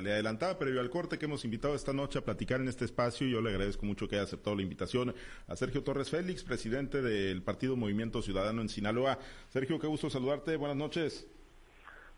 le 0.00 0.12
adelantaba 0.12 0.58
previo 0.58 0.80
al 0.80 0.90
corte 0.90 1.18
que 1.18 1.26
hemos 1.26 1.44
invitado 1.44 1.74
esta 1.74 1.92
noche 1.92 2.18
a 2.18 2.24
platicar 2.24 2.60
en 2.60 2.68
este 2.68 2.84
espacio 2.84 3.26
yo 3.26 3.40
le 3.40 3.50
agradezco 3.50 3.86
mucho 3.86 4.08
que 4.08 4.16
haya 4.16 4.24
aceptado 4.24 4.56
la 4.56 4.62
invitación 4.62 5.14
a 5.46 5.56
Sergio 5.56 5.82
Torres 5.82 6.10
Félix, 6.10 6.44
presidente 6.44 7.02
del 7.02 7.42
Partido 7.42 7.76
Movimiento 7.76 8.22
Ciudadano 8.22 8.62
en 8.62 8.68
Sinaloa. 8.68 9.18
Sergio, 9.48 9.78
qué 9.78 9.86
gusto 9.86 10.10
saludarte. 10.10 10.56
Buenas 10.56 10.76
noches. 10.76 11.26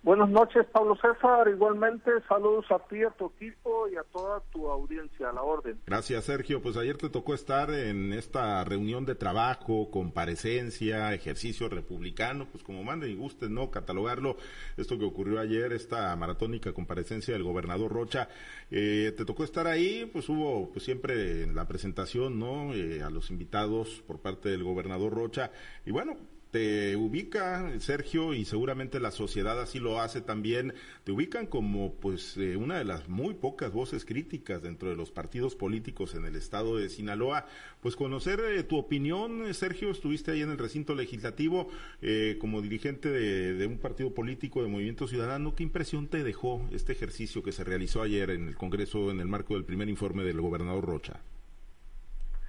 Buenas 0.03 0.31
noches, 0.31 0.65
Pablo 0.73 0.97
César. 0.97 1.47
Igualmente, 1.49 2.11
saludos 2.27 2.65
a 2.71 2.79
ti, 2.89 3.03
a 3.03 3.11
tu 3.11 3.27
equipo 3.27 3.87
y 3.87 3.97
a 3.97 4.03
toda 4.05 4.41
tu 4.51 4.67
audiencia, 4.71 5.29
a 5.29 5.33
la 5.35 5.43
orden. 5.43 5.79
Gracias, 5.87 6.25
Sergio. 6.25 6.63
Pues 6.63 6.79
ayer 6.79 6.97
te 6.97 7.11
tocó 7.11 7.35
estar 7.35 7.71
en 7.71 8.15
esta 8.15 8.65
reunión 8.65 9.05
de 9.05 9.15
trabajo, 9.15 9.91
comparecencia, 9.91 11.13
ejercicio 11.13 11.69
republicano, 11.69 12.47
pues 12.51 12.65
como 12.65 12.83
mande 12.83 13.11
y 13.11 13.15
guste, 13.15 13.51
¿no? 13.51 13.71
Catalogarlo, 13.71 14.37
esto 14.79 14.99
que 14.99 15.05
ocurrió 15.05 15.39
ayer, 15.39 15.75
esta 15.75 16.17
maratónica 16.17 16.73
comparecencia 16.73 17.35
del 17.35 17.45
gobernador 17.45 17.93
Rocha. 17.93 18.29
Eh, 18.71 19.13
te 19.15 19.27
tocó 19.27 19.45
estar 19.45 19.67
ahí, 19.67 20.09
pues 20.11 20.31
hubo 20.31 20.71
pues 20.73 20.83
siempre 20.83 21.47
la 21.49 21.69
presentación, 21.69 22.39
¿no? 22.39 22.73
Eh, 22.73 23.03
a 23.03 23.11
los 23.11 23.31
invitados 23.31 24.03
por 24.07 24.21
parte 24.21 24.49
del 24.49 24.65
gobernador 24.65 25.13
Rocha. 25.13 25.51
Y 25.85 25.91
bueno, 25.91 26.17
te 26.51 26.97
ubica, 26.97 27.71
Sergio, 27.79 28.35
y 28.35 28.45
seguramente 28.45 29.01
la 29.01 29.11
sociedad 29.11 29.61
así 29.61 29.79
lo 29.79 30.01
hace 30.01 30.21
también, 30.21 30.75
te 31.05 31.13
ubican 31.13 31.47
como 31.47 31.95
pues 31.95 32.37
eh, 32.37 32.57
una 32.57 32.79
de 32.79 32.85
las 32.85 33.09
muy 33.09 33.35
pocas 33.35 33.73
voces 33.73 34.05
críticas 34.05 34.63
dentro 34.63 34.89
de 34.89 34.97
los 34.97 35.11
partidos 35.11 35.55
políticos 35.55 36.15
en 36.15 36.25
el 36.25 36.37
estado 36.37 36.77
de 36.77 36.89
Sinaloa. 36.89 37.47
Pues 37.81 37.97
conocer 37.97 38.41
eh, 38.41 38.63
tu 38.63 38.77
opinión, 38.77 39.53
Sergio, 39.55 39.91
estuviste 39.91 40.33
ahí 40.33 40.43
en 40.43 40.51
el 40.51 40.59
recinto 40.59 40.95
legislativo 40.95 41.69
eh, 42.03 42.37
como 42.41 42.61
dirigente 42.61 43.11
de, 43.11 43.55
de, 43.55 43.67
un 43.67 43.79
partido 43.79 44.13
político 44.13 44.63
de 44.63 44.69
Movimiento 44.69 45.07
Ciudadano. 45.07 45.55
¿Qué 45.55 45.63
impresión 45.63 46.09
te 46.09 46.25
dejó 46.25 46.69
este 46.73 46.93
ejercicio 46.93 47.43
que 47.43 47.53
se 47.53 47.65
realizó 47.65 48.03
ayer 48.03 48.31
en 48.31 48.49
el 48.49 48.57
Congreso 48.57 49.11
en 49.11 49.21
el 49.21 49.29
marco 49.29 49.55
del 49.55 49.65
primer 49.65 49.89
informe 49.89 50.25
del 50.25 50.41
gobernador 50.41 50.85
Rocha? 50.85 51.21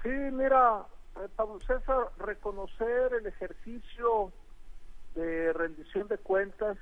Sí, 0.04 0.10
mira, 0.10 0.88
eh, 0.88 1.01
Pablo 1.36 1.60
César, 1.62 2.10
reconocer 2.18 3.14
el 3.14 3.28
ejercicio 3.28 4.32
de 5.16 5.54
rendición 5.54 6.08
de 6.08 6.18
cuentas, 6.18 6.78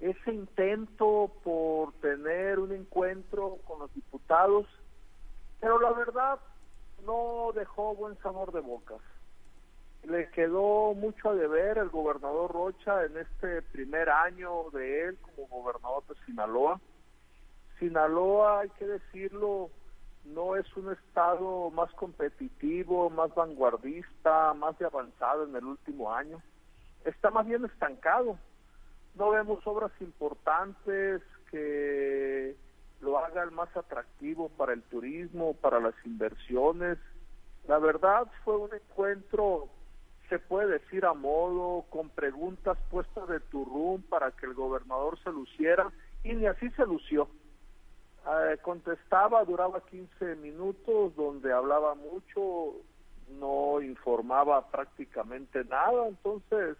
ese 0.00 0.32
intento 0.32 1.30
por 1.42 1.92
tener 1.94 2.58
un 2.58 2.72
encuentro 2.72 3.58
con 3.66 3.78
los 3.80 3.94
diputados, 3.94 4.66
pero 5.60 5.78
la 5.80 5.92
verdad 5.92 6.38
no 7.06 7.52
dejó 7.54 7.94
buen 7.94 8.16
sabor 8.18 8.52
de 8.52 8.60
bocas. 8.60 9.00
Le 10.04 10.28
quedó 10.30 10.92
mucho 10.94 11.30
a 11.30 11.34
deber 11.34 11.78
el 11.78 11.88
gobernador 11.88 12.52
Rocha 12.52 13.04
en 13.04 13.16
este 13.16 13.62
primer 13.62 14.10
año 14.10 14.70
de 14.70 15.08
él 15.08 15.18
como 15.22 15.48
gobernador 15.48 16.04
de 16.06 16.14
Sinaloa. 16.26 16.80
Sinaloa, 17.78 18.60
hay 18.60 18.68
que 18.70 18.86
decirlo, 18.86 19.70
no 20.24 20.56
es 20.56 20.66
un 20.76 20.92
estado 20.92 21.70
más 21.70 21.90
competitivo, 21.92 23.10
más 23.10 23.34
vanguardista, 23.34 24.54
más 24.54 24.78
de 24.78 24.86
avanzado 24.86 25.44
en 25.44 25.54
el 25.54 25.64
último 25.64 26.12
año. 26.12 26.42
Está 27.04 27.30
más 27.30 27.46
bien 27.46 27.64
estancado. 27.64 28.38
No 29.14 29.30
vemos 29.30 29.64
obras 29.66 29.92
importantes 30.00 31.22
que 31.50 32.56
lo 33.00 33.18
hagan 33.18 33.54
más 33.54 33.74
atractivo 33.76 34.48
para 34.48 34.72
el 34.72 34.82
turismo, 34.82 35.54
para 35.54 35.78
las 35.78 35.94
inversiones. 36.04 36.98
La 37.68 37.78
verdad 37.78 38.26
fue 38.44 38.56
un 38.56 38.74
encuentro, 38.74 39.68
se 40.28 40.38
puede 40.38 40.78
decir 40.78 41.04
a 41.04 41.12
modo, 41.12 41.84
con 41.90 42.08
preguntas 42.08 42.78
puestas 42.90 43.28
de 43.28 43.40
turrún 43.40 44.02
para 44.02 44.30
que 44.32 44.46
el 44.46 44.54
gobernador 44.54 45.18
se 45.22 45.30
luciera 45.30 45.92
y 46.24 46.32
ni 46.32 46.46
así 46.46 46.70
se 46.70 46.86
lució 46.86 47.28
contestaba, 48.74 49.44
duraba 49.44 49.86
15 49.86 50.34
minutos, 50.36 51.14
donde 51.14 51.52
hablaba 51.52 51.94
mucho, 51.94 52.74
no 53.38 53.80
informaba 53.80 54.68
prácticamente 54.68 55.64
nada, 55.64 56.08
entonces 56.08 56.76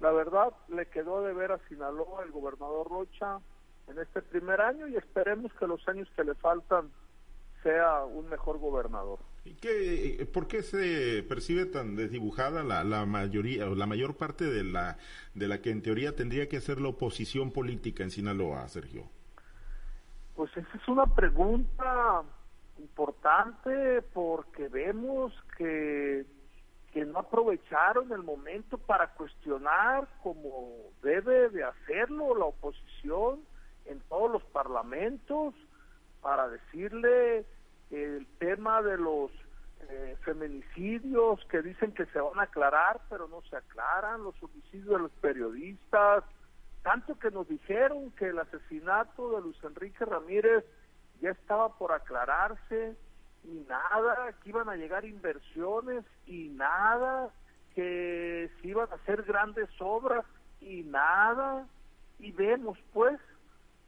la 0.00 0.10
verdad 0.10 0.52
le 0.68 0.86
quedó 0.86 1.22
de 1.22 1.32
ver 1.32 1.52
a 1.52 1.60
Sinaloa 1.68 2.24
el 2.24 2.32
gobernador 2.32 2.88
Rocha 2.88 3.38
en 3.86 4.00
este 4.00 4.20
primer 4.20 4.60
año 4.60 4.88
y 4.88 4.96
esperemos 4.96 5.52
que 5.54 5.66
los 5.68 5.86
años 5.88 6.08
que 6.16 6.24
le 6.24 6.34
faltan 6.34 6.90
sea 7.62 8.04
un 8.04 8.28
mejor 8.28 8.58
gobernador. 8.58 9.20
¿Y 9.44 9.54
qué, 9.54 10.28
por 10.32 10.48
qué 10.48 10.64
se 10.64 11.22
percibe 11.22 11.66
tan 11.66 11.94
desdibujada 11.94 12.64
la, 12.64 12.82
la 12.82 13.06
mayoría 13.06 13.70
o 13.70 13.76
la 13.76 13.86
mayor 13.86 14.16
parte 14.16 14.44
de 14.44 14.64
la 14.64 14.98
de 15.34 15.46
la 15.46 15.60
que 15.60 15.70
en 15.70 15.82
teoría 15.82 16.16
tendría 16.16 16.48
que 16.48 16.60
ser 16.60 16.80
la 16.80 16.88
oposición 16.88 17.52
política 17.52 18.02
en 18.02 18.10
Sinaloa, 18.10 18.66
Sergio? 18.68 19.21
Pues 20.36 20.50
esa 20.56 20.76
es 20.76 20.88
una 20.88 21.06
pregunta 21.06 22.22
importante 22.78 24.02
porque 24.14 24.68
vemos 24.68 25.32
que, 25.56 26.24
que 26.92 27.04
no 27.04 27.18
aprovecharon 27.20 28.10
el 28.12 28.22
momento 28.22 28.78
para 28.78 29.08
cuestionar 29.14 30.08
como 30.22 30.70
debe 31.02 31.50
de 31.50 31.64
hacerlo 31.64 32.34
la 32.36 32.46
oposición 32.46 33.40
en 33.84 34.00
todos 34.08 34.30
los 34.30 34.42
parlamentos 34.44 35.54
para 36.22 36.48
decirle 36.48 37.44
el 37.90 38.26
tema 38.38 38.80
de 38.80 38.96
los 38.96 39.30
eh, 39.90 40.16
feminicidios 40.22 41.44
que 41.46 41.60
dicen 41.60 41.92
que 41.92 42.06
se 42.06 42.20
van 42.20 42.38
a 42.38 42.44
aclarar 42.44 43.00
pero 43.10 43.28
no 43.28 43.42
se 43.50 43.56
aclaran, 43.56 44.22
los 44.22 44.40
homicidios 44.42 44.88
de 44.88 44.98
los 44.98 45.12
periodistas, 45.20 46.24
tanto 46.82 47.18
que 47.18 47.30
nos 47.30 47.48
dijeron 47.48 48.10
que 48.12 48.28
el 48.28 48.38
asesinato 48.38 49.36
de 49.36 49.42
Luis 49.42 49.56
Enrique 49.62 50.04
Ramírez 50.04 50.64
ya 51.20 51.30
estaba 51.30 51.76
por 51.76 51.92
aclararse 51.92 52.96
y 53.44 53.64
nada, 53.68 54.32
que 54.42 54.50
iban 54.50 54.68
a 54.68 54.76
llegar 54.76 55.04
inversiones 55.04 56.04
y 56.26 56.48
nada, 56.48 57.30
que 57.74 58.50
se 58.60 58.68
iban 58.68 58.88
a 58.90 58.96
hacer 58.96 59.22
grandes 59.22 59.68
obras 59.80 60.24
y 60.60 60.82
nada. 60.82 61.66
Y 62.18 62.32
vemos 62.32 62.78
pues, 62.92 63.18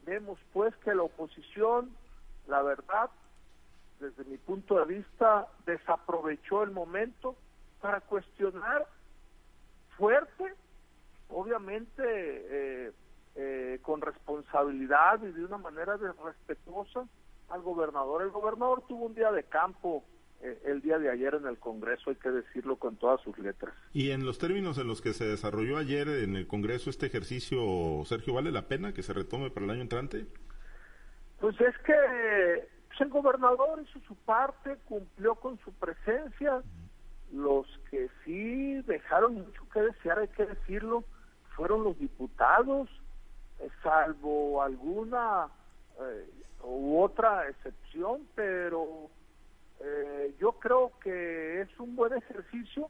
vemos 0.05 0.39
pues 0.53 0.75
que 0.77 0.95
la 0.95 1.03
oposición, 1.03 1.91
la 2.47 2.63
verdad, 2.63 3.11
desde 4.01 4.25
mi 4.25 4.39
punto 4.39 4.79
de 4.79 4.97
vista, 4.97 5.49
desaprovechó 5.67 6.63
el 6.63 6.71
momento 6.71 7.37
para 7.81 8.01
cuestionar 8.01 8.87
fuerte 9.97 10.55
obviamente 11.29 12.03
eh, 12.05 12.93
eh, 13.37 13.79
con 13.83 14.01
responsabilidad 14.01 15.21
y 15.23 15.33
de 15.33 15.45
una 15.45 15.59
manera 15.59 15.97
respetuosa 15.97 17.07
al 17.49 17.63
gobernador. 17.63 18.23
El 18.23 18.31
gobernador 18.31 18.83
tuvo 18.87 19.07
un 19.07 19.15
día 19.15 19.33
de 19.33 19.45
campo 19.45 20.05
eh, 20.41 20.61
el 20.67 20.83
día 20.83 20.99
de 20.99 21.11
ayer 21.11 21.35
en 21.35 21.47
el 21.47 21.59
Congreso, 21.59 22.11
hay 22.11 22.17
que 22.17 22.31
decirlo 22.31 22.77
con 22.77 22.97
todas 22.97 23.21
sus 23.23 23.39
letras. 23.39 23.75
Y 23.93 24.11
en 24.11 24.27
los 24.27 24.39
términos 24.39 24.79
en 24.79 24.87
los 24.87 25.01
que 25.01 25.15
se 25.15 25.25
desarrolló 25.25 25.79
ayer 25.79 26.07
en 26.09 26.37
el 26.37 26.47
Congreso 26.47 26.91
este 26.91 27.07
ejercicio, 27.07 28.05
Sergio, 28.05 28.35
¿vale 28.35 28.53
la 28.53 28.69
pena 28.69 28.93
que 28.93 29.03
se 29.03 29.15
retome 29.15 29.51
para 29.51 29.65
el 29.65 29.71
año 29.71 29.83
entrante? 29.83 30.27
Pues 31.41 31.59
es 31.61 31.77
que 31.79 32.69
pues, 32.89 33.01
el 33.01 33.09
gobernador 33.09 33.83
hizo 33.83 34.01
su 34.07 34.15
parte, 34.17 34.77
cumplió 34.85 35.35
con 35.37 35.59
su 35.61 35.73
presencia. 35.73 36.63
Los 37.33 37.67
que 37.91 38.09
sí 38.25 38.83
dejaron 38.83 39.35
mucho 39.35 39.69
que 39.73 39.81
desear, 39.81 40.19
hay 40.19 40.29
que 40.29 40.47
decirlo, 40.47 41.05
fueron 41.55 41.85
los 41.85 41.99
diputados, 41.99 42.89
eh, 43.61 43.69
salvo 43.83 44.63
alguna 44.63 45.49
eh, 46.01 46.29
u 46.63 47.01
otra 47.01 47.49
excepción, 47.49 48.27
pero 48.35 49.09
eh, 49.81 50.35
yo 50.39 50.53
creo 50.53 50.93
que 51.03 51.63
es 51.63 51.81
un 51.81 51.97
buen 51.97 52.15
ejercicio, 52.15 52.89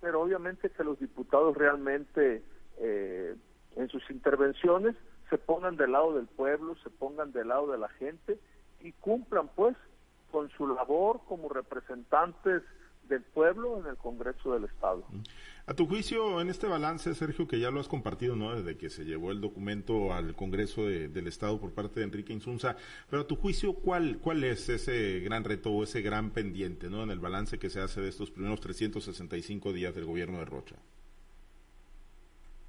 pero 0.00 0.22
obviamente 0.22 0.70
que 0.70 0.84
los 0.84 0.98
diputados 0.98 1.56
realmente 1.56 2.42
en 2.78 3.88
sus 3.88 4.10
intervenciones 4.10 4.94
se 5.30 5.38
pongan 5.38 5.78
del 5.78 5.92
lado 5.92 6.12
del 6.12 6.26
pueblo, 6.26 6.76
se 6.82 6.90
pongan 6.90 7.32
del 7.32 7.48
lado 7.48 7.72
de 7.72 7.78
la 7.78 7.88
gente 7.88 8.38
y 8.80 8.92
cumplan 8.92 9.48
pues 9.48 9.74
con 10.30 10.50
su 10.50 10.66
labor 10.66 11.20
como 11.26 11.48
representantes 11.48 12.62
del 13.08 13.22
pueblo 13.22 13.78
en 13.80 13.86
el 13.86 13.96
Congreso 13.96 14.54
del 14.54 14.64
Estado. 14.64 15.04
A 15.66 15.74
tu 15.74 15.86
juicio, 15.86 16.40
en 16.40 16.48
este 16.48 16.68
balance, 16.68 17.12
Sergio, 17.14 17.48
que 17.48 17.58
ya 17.58 17.70
lo 17.70 17.80
has 17.80 17.88
compartido, 17.88 18.36
¿no? 18.36 18.54
Desde 18.54 18.76
que 18.76 18.88
se 18.88 19.04
llevó 19.04 19.32
el 19.32 19.40
documento 19.40 20.12
al 20.12 20.36
Congreso 20.36 20.84
del 20.84 21.26
Estado 21.26 21.58
por 21.60 21.72
parte 21.72 22.00
de 22.00 22.06
Enrique 22.06 22.32
Insunza, 22.32 22.76
pero 23.10 23.22
a 23.22 23.26
tu 23.26 23.34
juicio, 23.36 23.74
¿cuál, 23.74 24.18
cuál 24.18 24.44
es 24.44 24.68
ese 24.68 25.20
gran 25.20 25.42
reto 25.42 25.70
o 25.70 25.82
ese 25.82 26.02
gran 26.02 26.30
pendiente, 26.30 26.88
¿no? 26.88 27.02
En 27.02 27.10
el 27.10 27.18
balance 27.18 27.58
que 27.58 27.70
se 27.70 27.80
hace 27.80 28.00
de 28.00 28.08
estos 28.08 28.30
primeros 28.30 28.60
365 28.60 29.72
días 29.72 29.94
del 29.94 30.04
gobierno 30.04 30.38
de 30.38 30.44
Rocha. 30.44 30.76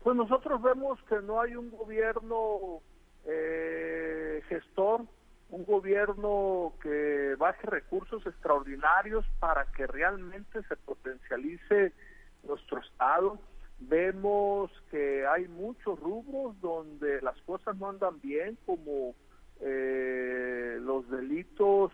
Pues 0.03 0.15
nosotros 0.15 0.61
vemos 0.61 0.99
que 1.07 1.21
no 1.21 1.41
hay 1.41 1.55
un 1.55 1.69
gobierno 1.69 2.81
eh, 3.25 4.41
gestor 4.47 5.01
un 5.49 5.63
gobierno 5.65 6.73
que 6.81 7.35
baje 7.37 7.65
recursos 7.67 8.25
extraordinarios 8.25 9.25
para 9.39 9.65
que 9.71 9.87
realmente 9.87 10.61
se 10.63 10.75
potencialice 10.75 11.93
nuestro 12.43 12.79
Estado. 12.79 13.39
Vemos 13.79 14.71
que 14.89 15.25
hay 15.27 15.47
muchos 15.47 15.99
rubros 15.99 16.59
donde 16.61 17.21
las 17.21 17.39
cosas 17.41 17.77
no 17.77 17.89
andan 17.89 18.19
bien, 18.21 18.57
como 18.65 19.15
eh, 19.61 20.77
los 20.81 21.09
delitos 21.09 21.91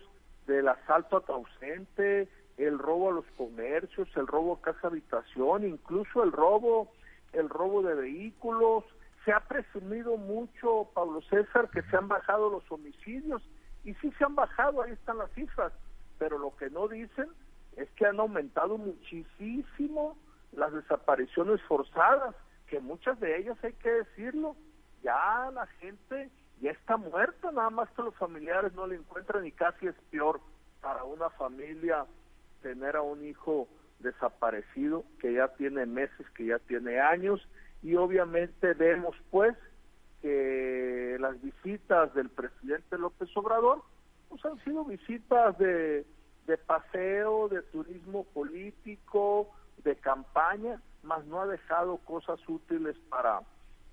del 0.47 0.67
asalto 0.67 1.17
a 1.17 1.33
ausente, 1.33 2.27
el 2.57 2.79
robo 2.79 3.09
a 3.09 3.13
los 3.13 3.25
comercios, 3.37 4.07
el 4.15 4.27
robo 4.27 4.53
a 4.53 4.61
casa 4.61 4.87
habitación, 4.87 5.65
incluso 5.67 6.23
el 6.23 6.31
robo, 6.31 6.91
el 7.33 7.49
robo 7.49 7.81
de 7.83 7.95
vehículos. 7.95 8.83
Se 9.25 9.31
ha 9.31 9.39
presumido 9.39 10.17
mucho, 10.17 10.89
Pablo 10.93 11.21
César, 11.29 11.69
que 11.69 11.81
se 11.83 11.95
han 11.95 12.07
bajado 12.07 12.49
los 12.49 12.69
homicidios 12.71 13.41
y 13.83 13.93
sí 13.95 14.11
se 14.17 14.23
han 14.23 14.35
bajado, 14.35 14.81
ahí 14.81 14.91
están 14.91 15.17
las 15.17 15.31
cifras, 15.31 15.73
pero 16.17 16.37
lo 16.37 16.55
que 16.55 16.69
no 16.69 16.87
dicen 16.87 17.29
es 17.77 17.89
que 17.91 18.05
han 18.05 18.19
aumentado 18.19 18.77
muchísimo 18.77 20.17
las 20.51 20.73
desapariciones 20.73 21.61
forzadas, 21.63 22.35
que 22.67 22.79
muchas 22.79 23.19
de 23.19 23.37
ellas 23.37 23.57
hay 23.63 23.73
que 23.73 23.91
decirlo, 23.91 24.55
ya 25.03 25.49
la 25.53 25.67
gente 25.79 26.29
ya 26.61 26.71
está 26.71 26.97
muerta, 26.97 27.51
nada 27.51 27.69
más 27.69 27.89
que 27.91 28.03
los 28.03 28.15
familiares 28.15 28.73
no 28.73 28.87
le 28.87 28.95
encuentran 28.95 29.45
y 29.45 29.51
casi 29.51 29.87
es 29.87 29.95
peor 30.11 30.39
para 30.81 31.03
una 31.03 31.29
familia 31.31 32.05
tener 32.61 32.95
a 32.95 33.01
un 33.01 33.25
hijo 33.25 33.67
desaparecido 33.99 35.03
que 35.19 35.33
ya 35.33 35.49
tiene 35.49 35.85
meses, 35.85 36.29
que 36.35 36.45
ya 36.47 36.59
tiene 36.59 36.99
años 36.99 37.45
y 37.83 37.95
obviamente 37.95 38.73
vemos 38.73 39.15
pues 39.29 39.55
que 40.21 41.17
las 41.19 41.39
visitas 41.41 42.13
del 42.13 42.29
presidente 42.29 42.97
López 42.97 43.29
Obrador 43.35 43.83
pues 44.29 44.43
han 44.45 44.57
sido 44.63 44.85
visitas 44.85 45.57
de, 45.57 46.05
de 46.47 46.57
paseo, 46.57 47.49
de 47.49 47.61
turismo 47.61 48.23
político, 48.33 49.49
de 49.83 49.97
campaña, 49.97 50.81
más 51.03 51.25
no 51.25 51.41
ha 51.41 51.45
dejado 51.45 51.97
cosas 51.97 52.39
útiles 52.47 52.95
para, 53.09 53.41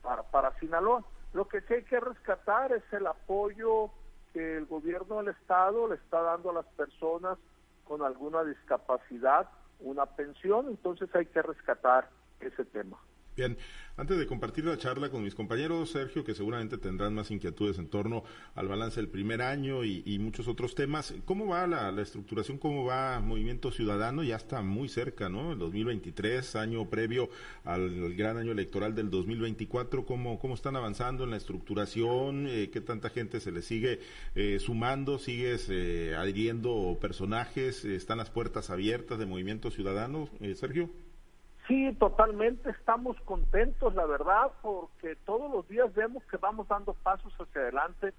para, 0.02 0.22
para 0.22 0.58
Sinaloa. 0.60 1.04
Lo 1.32 1.48
que 1.48 1.60
sí 1.62 1.74
hay 1.74 1.82
que 1.82 1.98
rescatar 1.98 2.72
es 2.72 2.84
el 2.92 3.06
apoyo 3.08 3.90
que 4.32 4.56
el 4.56 4.66
gobierno 4.66 5.16
del 5.16 5.28
Estado 5.28 5.88
le 5.88 5.96
está 5.96 6.22
dando 6.22 6.50
a 6.50 6.54
las 6.54 6.66
personas 6.66 7.38
con 7.84 8.02
alguna 8.02 8.44
discapacidad 8.44 9.48
una 9.80 10.06
pensión, 10.06 10.68
entonces 10.68 11.12
hay 11.14 11.26
que 11.26 11.42
rescatar 11.42 12.08
ese 12.40 12.64
tema. 12.66 12.98
Bien, 13.40 13.56
antes 13.96 14.18
de 14.18 14.26
compartir 14.26 14.66
la 14.66 14.76
charla 14.76 15.08
con 15.08 15.24
mis 15.24 15.34
compañeros, 15.34 15.92
Sergio, 15.92 16.22
que 16.24 16.34
seguramente 16.34 16.76
tendrán 16.76 17.14
más 17.14 17.30
inquietudes 17.30 17.78
en 17.78 17.88
torno 17.88 18.22
al 18.54 18.68
balance 18.68 19.00
del 19.00 19.08
primer 19.08 19.40
año 19.40 19.82
y, 19.82 20.18
muchos 20.18 20.46
otros 20.46 20.74
temas, 20.74 21.14
¿cómo 21.24 21.46
va 21.46 21.66
la, 21.66 22.02
estructuración? 22.02 22.58
¿Cómo 22.58 22.84
va 22.84 23.18
Movimiento 23.20 23.72
Ciudadano? 23.72 24.22
Ya 24.22 24.36
está 24.36 24.60
muy 24.60 24.90
cerca, 24.90 25.30
¿no? 25.30 25.52
El 25.52 25.58
2023, 25.58 26.54
año 26.56 26.90
previo 26.90 27.30
al 27.64 28.12
gran 28.12 28.36
año 28.36 28.52
electoral 28.52 28.94
del 28.94 29.08
2024, 29.08 30.04
¿cómo, 30.04 30.38
cómo 30.38 30.52
están 30.52 30.76
avanzando 30.76 31.24
en 31.24 31.30
la 31.30 31.38
estructuración? 31.38 32.46
Eh, 32.46 32.68
¿Qué 32.70 32.82
tanta 32.82 33.08
gente 33.08 33.40
se 33.40 33.52
le 33.52 33.62
sigue 33.62 34.00
eh, 34.34 34.58
sumando? 34.60 35.18
¿Sigues 35.18 35.66
eh, 35.70 36.14
adhiriendo 36.14 36.98
personajes? 37.00 37.86
¿Están 37.86 38.18
las 38.18 38.28
puertas 38.28 38.68
abiertas 38.68 39.18
de 39.18 39.24
Movimiento 39.24 39.70
Ciudadano, 39.70 40.28
Sergio? 40.56 40.90
Sí, 41.66 41.94
totalmente, 41.98 42.70
estamos 42.70 43.20
contentos, 43.20 43.94
la 43.94 44.06
verdad, 44.06 44.50
porque 44.62 45.16
todos 45.24 45.50
los 45.52 45.68
días 45.68 45.94
vemos 45.94 46.24
que 46.24 46.36
vamos 46.36 46.66
dando 46.68 46.94
pasos 46.94 47.32
hacia 47.38 47.60
adelante, 47.60 48.12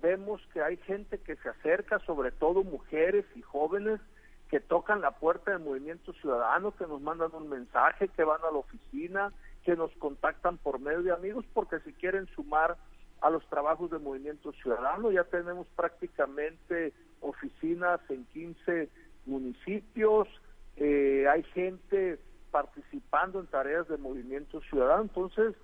vemos 0.00 0.40
que 0.52 0.62
hay 0.62 0.76
gente 0.78 1.18
que 1.18 1.36
se 1.36 1.48
acerca, 1.48 1.98
sobre 2.00 2.30
todo 2.30 2.62
mujeres 2.62 3.24
y 3.34 3.42
jóvenes, 3.42 4.00
que 4.50 4.60
tocan 4.60 5.00
la 5.00 5.12
puerta 5.12 5.52
del 5.52 5.60
movimiento 5.60 6.12
ciudadano, 6.12 6.76
que 6.76 6.86
nos 6.86 7.00
mandan 7.00 7.34
un 7.34 7.48
mensaje, 7.48 8.08
que 8.08 8.22
van 8.22 8.40
a 8.42 8.50
la 8.50 8.58
oficina, 8.58 9.32
que 9.64 9.76
nos 9.76 9.90
contactan 9.92 10.58
por 10.58 10.78
medio 10.78 11.02
de 11.02 11.12
amigos, 11.12 11.46
porque 11.54 11.80
si 11.80 11.92
quieren 11.94 12.26
sumar 12.34 12.76
a 13.20 13.30
los 13.30 13.46
trabajos 13.48 13.90
del 13.90 14.00
movimiento 14.00 14.52
ciudadano, 14.52 15.10
ya 15.10 15.24
tenemos 15.24 15.66
prácticamente 15.68 16.92
oficinas 17.20 18.00
en 18.10 18.24
15 18.26 18.88
municipios, 19.26 20.28
eh, 20.76 21.26
hay 21.30 21.42
gente 21.54 22.18
participando 22.52 23.40
en 23.40 23.48
tareas 23.48 23.88
de 23.88 23.96
Movimiento 23.96 24.60
Ciudadano. 24.60 25.02
Entonces, 25.02 25.56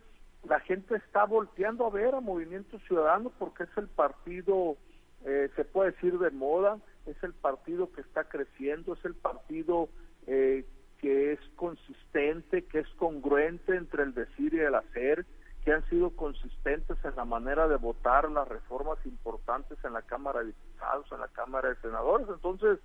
la 0.49 0.58
gente 0.61 0.96
está 0.96 1.25
volteando 1.25 1.87
a 1.87 1.90
ver 1.90 2.14
a 2.14 2.20
Movimiento 2.20 2.81
Ciudadano 2.81 3.31
porque 3.38 3.64
es 3.64 3.76
el 3.76 3.87
partido, 3.87 4.76
eh, 5.25 5.50
se 5.55 5.64
puede 5.64 5.93
decir, 5.93 6.19
de 6.19 6.31
moda, 6.31 6.79
es 7.06 7.23
el 7.23 7.35
partido 7.35 7.93
que 7.93 8.00
está 8.00 8.25
creciendo, 8.25 8.94
es 8.94 9.05
el 9.05 9.14
partido 9.14 9.88
eh, 10.26 10.64
que 10.99 11.32
es 11.32 11.40
consistente, 11.55 12.64
que 12.64 12.81
es 12.81 12.88
congruente 12.96 13.76
entre 13.76 14.02
el 14.02 14.14
decir 14.14 14.55
y 14.55 14.61
el 14.61 14.75
hacer, 14.75 15.26
que 15.64 15.73
han 15.73 15.88
sido 15.90 16.11
consistentes 16.17 16.96
en 17.05 17.14
la 17.17 17.25
manera 17.25 17.69
de 17.69 17.76
votar 17.76 18.31
las 18.31 18.49
reformas 18.49 18.99
importantes 19.05 19.79
en 19.85 19.93
la 19.93 20.02
Cámara 20.02 20.40
de 20.40 20.46
Diputados, 20.46 21.06
en 21.12 21.20
la 21.20 21.29
Cámara 21.29 21.69
de 21.69 21.76
Senadores. 21.76 22.26
Entonces, 22.29 22.79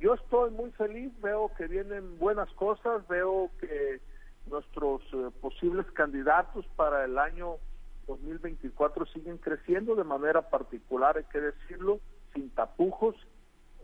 yo 0.00 0.14
estoy 0.14 0.50
muy 0.50 0.70
feliz, 0.72 1.12
veo 1.20 1.50
que 1.56 1.66
vienen 1.66 2.18
buenas 2.18 2.50
cosas, 2.54 3.06
veo 3.08 3.50
que 3.60 4.00
nuestros 4.46 5.02
eh, 5.12 5.30
posibles 5.40 5.86
candidatos 5.92 6.66
para 6.76 7.04
el 7.04 7.18
año 7.18 7.56
2024 8.06 9.06
siguen 9.06 9.38
creciendo 9.38 9.94
de 9.94 10.04
manera 10.04 10.48
particular, 10.48 11.16
hay 11.16 11.24
que 11.24 11.40
decirlo, 11.40 12.00
sin 12.32 12.50
tapujos. 12.50 13.14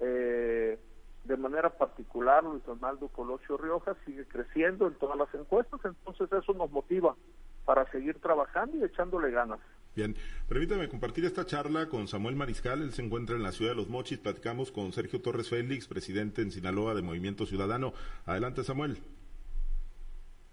Eh, 0.01 0.79
de 1.25 1.37
manera 1.39 1.71
particular, 1.71 2.45
Luis 2.45 2.65
Donaldo 2.65 3.09
Colosio 3.09 3.57
Rioja 3.57 3.97
sigue 4.05 4.27
creciendo 4.27 4.87
en 4.87 4.95
todas 4.95 5.17
las 5.17 5.33
encuestas, 5.35 5.81
entonces 5.85 6.31
eso 6.31 6.53
nos 6.53 6.71
motiva 6.71 7.17
para 7.65 7.91
seguir 7.91 8.21
trabajando 8.21 8.77
y 8.77 8.85
echándole 8.85 9.31
ganas. 9.31 9.61
Bien, 9.95 10.17
permítame 10.49 10.89
compartir 10.89 11.25
esta 11.25 11.47
charla 11.47 11.89
con 11.89 12.09
Samuel 12.09 12.35
Mariscal, 12.35 12.83
él 12.83 12.93
se 12.93 13.03
encuentra 13.03 13.37
en 13.37 13.45
la 13.45 13.53
ciudad 13.53 13.73
de 13.73 13.77
Los 13.77 13.89
Mochis, 13.89 14.19
platicamos 14.19 14.73
con 14.73 14.93
Sergio 14.93 15.21
Torres 15.21 15.49
Félix, 15.49 15.87
presidente 15.87 16.43
en 16.43 16.51
Sinaloa 16.51 16.95
de 16.95 17.03
Movimiento 17.03 17.47
Ciudadano. 17.47 17.93
Adelante, 18.27 18.65
Samuel. 18.65 18.99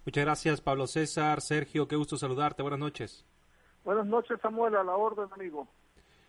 Muchas 0.05 0.25
gracias, 0.25 0.61
Pablo 0.61 0.85
César. 0.85 1.41
Sergio, 1.41 1.87
qué 1.87 1.95
gusto 1.95 2.17
saludarte. 2.17 2.61
Buenas 2.61 2.79
noches. 2.79 3.25
Buenas 3.83 4.05
noches, 4.05 4.39
Samuel, 4.41 4.75
a 4.75 4.83
la 4.83 4.95
orden, 4.95 5.27
amigo. 5.31 5.67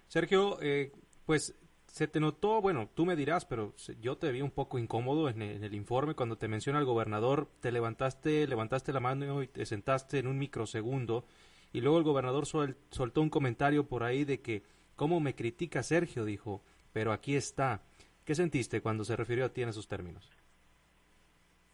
Sergio, 0.08 0.58
eh, 0.62 0.90
pues 1.26 1.54
se 1.86 2.08
te 2.08 2.18
notó, 2.18 2.62
bueno, 2.62 2.88
tú 2.94 3.04
me 3.04 3.14
dirás, 3.14 3.44
pero 3.44 3.74
yo 4.00 4.16
te 4.16 4.32
vi 4.32 4.40
un 4.40 4.50
poco 4.50 4.78
incómodo 4.78 5.28
en 5.28 5.42
el, 5.42 5.56
en 5.56 5.64
el, 5.64 5.74
informe 5.74 6.14
cuando 6.14 6.36
te 6.36 6.48
menciona 6.48 6.78
el 6.78 6.86
gobernador, 6.86 7.48
te 7.60 7.72
levantaste, 7.72 8.46
levantaste 8.46 8.94
la 8.94 9.00
mano 9.00 9.42
y 9.42 9.48
te 9.48 9.66
sentaste 9.66 10.18
en 10.18 10.28
un 10.28 10.38
microsegundo 10.38 11.26
y 11.72 11.80
luego 11.80 11.98
el 11.98 12.04
gobernador 12.04 12.46
soltó 12.46 13.22
un 13.22 13.30
comentario 13.30 13.86
por 13.86 14.04
ahí 14.04 14.24
de 14.24 14.40
que, 14.40 14.62
¿cómo 14.96 15.20
me 15.20 15.34
critica 15.34 15.82
Sergio? 15.82 16.24
dijo, 16.24 16.62
pero 16.92 17.12
aquí 17.12 17.36
está. 17.36 17.80
¿Qué 18.24 18.34
sentiste 18.34 18.80
cuando 18.80 19.04
se 19.04 19.16
refirió 19.16 19.46
a 19.46 19.48
ti 19.48 19.62
en 19.62 19.70
esos 19.70 19.88
términos? 19.88 20.30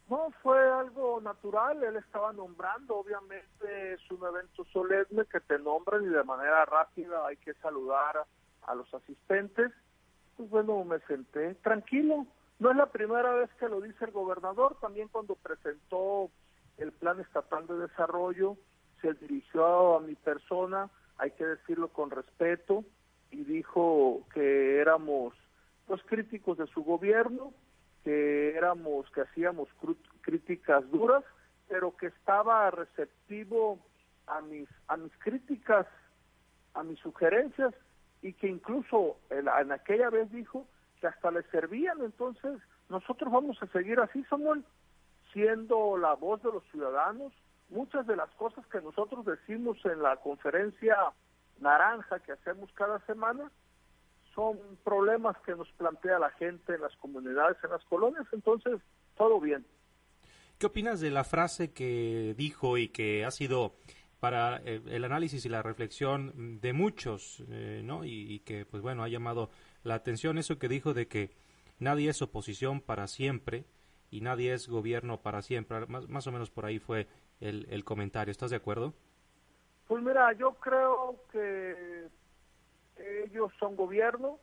No, 0.09 0.31
fue 0.41 0.57
algo 0.71 1.21
natural, 1.21 1.83
él 1.83 1.97
estaba 1.97 2.33
nombrando, 2.33 2.95
obviamente 2.95 3.93
es 3.93 4.11
un 4.11 4.25
evento 4.25 4.65
solemne 4.73 5.25
que 5.25 5.39
te 5.41 5.59
nombran 5.59 6.03
y 6.03 6.07
de 6.07 6.23
manera 6.23 6.65
rápida 6.65 7.27
hay 7.27 7.37
que 7.37 7.53
saludar 7.55 8.25
a 8.63 8.75
los 8.75 8.91
asistentes. 8.91 9.71
Pues 10.35 10.49
bueno, 10.49 10.83
me 10.83 10.99
senté 11.01 11.53
tranquilo. 11.55 12.25
No 12.57 12.71
es 12.71 12.77
la 12.77 12.87
primera 12.87 13.33
vez 13.33 13.51
que 13.59 13.69
lo 13.69 13.81
dice 13.81 14.05
el 14.05 14.11
gobernador, 14.11 14.77
también 14.81 15.09
cuando 15.09 15.35
presentó 15.35 16.31
el 16.77 16.91
Plan 16.91 17.19
Estatal 17.19 17.67
de 17.67 17.77
Desarrollo, 17.77 18.57
se 19.01 19.13
dirigió 19.15 19.97
a 19.97 20.01
mi 20.01 20.15
persona, 20.15 20.89
hay 21.17 21.31
que 21.31 21.45
decirlo 21.45 21.89
con 21.89 22.11
respeto, 22.11 22.83
y 23.31 23.43
dijo 23.43 24.25
que 24.33 24.79
éramos 24.79 25.33
pues 25.85 26.01
críticos 26.03 26.57
de 26.57 26.67
su 26.67 26.83
gobierno, 26.83 27.53
que 28.03 28.55
éramos, 28.55 29.09
que 29.11 29.21
hacíamos 29.21 29.67
críticas 30.21 30.89
duras, 30.91 31.23
pero 31.67 31.95
que 31.97 32.07
estaba 32.07 32.69
receptivo 32.71 33.79
a 34.27 34.41
mis, 34.41 34.69
a 34.87 34.97
mis 34.97 35.11
críticas, 35.17 35.87
a 36.73 36.83
mis 36.83 36.99
sugerencias, 36.99 37.73
y 38.21 38.33
que 38.33 38.47
incluso 38.47 39.17
en 39.29 39.71
aquella 39.71 40.09
vez 40.09 40.31
dijo 40.31 40.67
que 40.99 41.07
hasta 41.07 41.31
le 41.31 41.43
servían, 41.43 42.01
entonces 42.01 42.59
nosotros 42.89 43.31
vamos 43.31 43.61
a 43.61 43.67
seguir 43.67 43.99
así, 43.99 44.23
Samuel, 44.25 44.63
siendo 45.31 45.97
la 45.97 46.13
voz 46.15 46.41
de 46.43 46.51
los 46.51 46.63
ciudadanos, 46.71 47.31
muchas 47.69 48.05
de 48.07 48.15
las 48.15 48.29
cosas 48.31 48.65
que 48.67 48.81
nosotros 48.81 49.25
decimos 49.25 49.77
en 49.85 50.01
la 50.01 50.17
conferencia 50.17 50.95
naranja 51.59 52.19
que 52.19 52.31
hacemos 52.33 52.71
cada 52.73 52.99
semana 53.05 53.51
son 54.33 54.57
problemas 54.83 55.35
que 55.45 55.55
nos 55.55 55.69
plantea 55.73 56.19
la 56.19 56.29
gente 56.31 56.75
en 56.75 56.81
las 56.81 56.95
comunidades, 56.97 57.57
en 57.63 57.71
las 57.71 57.83
colonias, 57.85 58.25
entonces 58.31 58.79
todo 59.17 59.39
bien. 59.39 59.65
¿Qué 60.57 60.67
opinas 60.67 60.99
de 60.99 61.09
la 61.09 61.23
frase 61.23 61.73
que 61.73 62.35
dijo 62.37 62.77
y 62.77 62.89
que 62.89 63.25
ha 63.25 63.31
sido 63.31 63.75
para 64.19 64.57
eh, 64.57 64.81
el 64.87 65.05
análisis 65.05 65.45
y 65.45 65.49
la 65.49 65.63
reflexión 65.63 66.59
de 66.59 66.73
muchos, 66.73 67.43
eh, 67.49 67.81
¿no? 67.83 68.03
Y, 68.03 68.33
y, 68.33 68.39
que, 68.39 68.65
pues 68.65 68.83
bueno, 68.83 69.03
ha 69.03 69.07
llamado 69.07 69.49
la 69.83 69.95
atención 69.95 70.37
eso 70.37 70.59
que 70.59 70.67
dijo 70.67 70.93
de 70.93 71.07
que 71.07 71.31
nadie 71.79 72.09
es 72.09 72.21
oposición 72.21 72.81
para 72.81 73.07
siempre 73.07 73.65
y 74.11 74.21
nadie 74.21 74.53
es 74.53 74.67
gobierno 74.67 75.21
para 75.21 75.41
siempre. 75.41 75.85
Más, 75.87 76.09
más 76.09 76.27
o 76.27 76.31
menos 76.31 76.49
por 76.51 76.65
ahí 76.65 76.79
fue 76.79 77.07
el, 77.39 77.67
el 77.69 77.83
comentario. 77.83 78.31
¿Estás 78.31 78.51
de 78.51 78.57
acuerdo? 78.57 78.93
Pues 79.87 80.03
mira, 80.03 80.31
yo 80.33 80.53
creo 80.55 81.15
que 81.31 82.07
ellos 83.25 83.51
son 83.59 83.75
gobierno, 83.75 84.39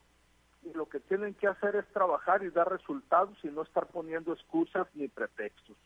y 0.67 0.73
lo 0.73 0.89
que 0.89 1.01
tienen 1.01 1.35
que 1.35 1.47
hacer 1.47 1.77
es 1.77 1.87
trabajar 1.93 2.43
y 2.43 2.51
dar 2.51 2.69
resultados 2.69 3.37
y 3.45 3.49
no 3.49 3.63
estar 3.63 3.87
poniendo 3.87 4.33
excusas 4.33 4.89
ni 4.95 5.07
pretextos. 5.09 5.77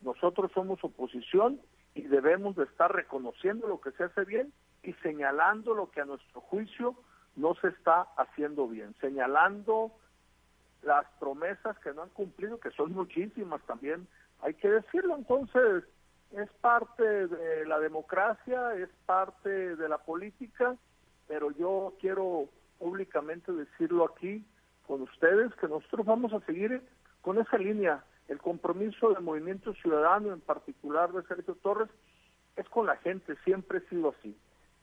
Nosotros 0.00 0.50
somos 0.52 0.82
oposición 0.82 1.60
y 1.94 2.02
debemos 2.02 2.56
de 2.56 2.64
estar 2.64 2.92
reconociendo 2.94 3.68
lo 3.68 3.80
que 3.80 3.92
se 3.92 4.04
hace 4.04 4.24
bien 4.24 4.52
y 4.82 4.94
señalando 4.94 5.74
lo 5.74 5.90
que 5.90 6.00
a 6.00 6.06
nuestro 6.06 6.40
juicio 6.40 6.96
no 7.36 7.54
se 7.56 7.68
está 7.68 8.02
haciendo 8.16 8.66
bien, 8.68 8.94
señalando 9.00 9.92
las 10.82 11.06
promesas 11.20 11.78
que 11.78 11.92
no 11.92 12.02
han 12.02 12.08
cumplido, 12.10 12.58
que 12.58 12.70
son 12.70 12.92
muchísimas 12.92 13.60
también, 13.62 14.08
hay 14.40 14.54
que 14.54 14.68
decirlo. 14.68 15.14
Entonces, 15.16 15.84
es 16.36 16.50
parte 16.60 17.26
de 17.26 17.66
la 17.66 17.78
democracia, 17.78 18.74
es 18.74 18.88
parte 19.06 19.76
de 19.76 19.88
la 19.88 19.98
política, 19.98 20.76
pero 21.28 21.50
yo 21.50 21.94
quiero 22.00 22.48
públicamente 22.78 23.52
decirlo 23.52 24.04
aquí 24.04 24.44
con 24.86 25.02
ustedes 25.02 25.54
que 25.56 25.68
nosotros 25.68 26.06
vamos 26.06 26.32
a 26.32 26.40
seguir 26.40 26.82
con 27.20 27.38
esa 27.38 27.58
línea. 27.58 28.04
El 28.28 28.38
compromiso 28.38 29.12
del 29.12 29.22
movimiento 29.22 29.74
ciudadano, 29.74 30.32
en 30.32 30.40
particular 30.40 31.12
de 31.12 31.22
Sergio 31.24 31.54
Torres, 31.56 31.90
es 32.56 32.68
con 32.68 32.86
la 32.86 32.96
gente, 32.96 33.36
siempre 33.44 33.78
he 33.78 33.88
sido 33.88 34.14
así. 34.18 34.36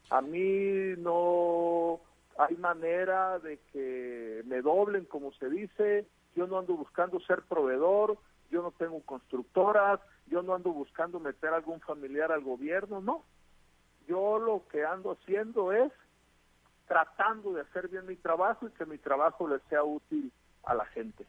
A 0.09 0.21
mí 0.21 0.95
no 0.97 1.99
hay 2.37 2.55
manera 2.57 3.39
de 3.39 3.59
que 3.71 4.43
me 4.45 4.61
doblen, 4.61 5.05
como 5.05 5.31
se 5.33 5.49
dice, 5.49 6.07
yo 6.35 6.47
no 6.47 6.59
ando 6.59 6.75
buscando 6.75 7.19
ser 7.21 7.41
proveedor, 7.43 8.17
yo 8.49 8.61
no 8.61 8.71
tengo 8.71 9.01
constructoras, 9.01 9.99
yo 10.27 10.41
no 10.41 10.53
ando 10.53 10.71
buscando 10.71 11.19
meter 11.19 11.53
algún 11.53 11.79
familiar 11.81 12.31
al 12.31 12.43
gobierno, 12.43 13.01
no. 13.01 13.23
Yo 14.07 14.39
lo 14.39 14.67
que 14.67 14.85
ando 14.85 15.11
haciendo 15.11 15.71
es 15.71 15.91
tratando 16.87 17.53
de 17.53 17.61
hacer 17.61 17.87
bien 17.87 18.05
mi 18.07 18.15
trabajo 18.15 18.67
y 18.67 18.71
que 18.71 18.85
mi 18.85 18.97
trabajo 18.97 19.47
le 19.47 19.59
sea 19.69 19.83
útil 19.83 20.31
a 20.63 20.73
la 20.73 20.85
gente. 20.85 21.25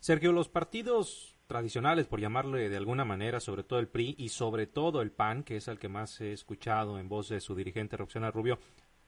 Sergio, 0.00 0.32
los 0.32 0.48
partidos 0.48 1.34
tradicionales, 1.46 2.06
por 2.06 2.20
llamarle 2.20 2.68
de 2.68 2.76
alguna 2.76 3.04
manera, 3.04 3.40
sobre 3.40 3.62
todo 3.62 3.78
el 3.78 3.88
PRI 3.88 4.16
y 4.18 4.30
sobre 4.30 4.66
todo 4.66 5.00
el 5.02 5.12
PAN, 5.12 5.44
que 5.44 5.56
es 5.56 5.68
el 5.68 5.78
que 5.78 5.88
más 5.88 6.20
he 6.20 6.32
escuchado 6.32 6.98
en 6.98 7.08
voz 7.08 7.28
de 7.28 7.40
su 7.40 7.54
dirigente 7.54 7.96
Roxana 7.96 8.30
Rubio, 8.30 8.58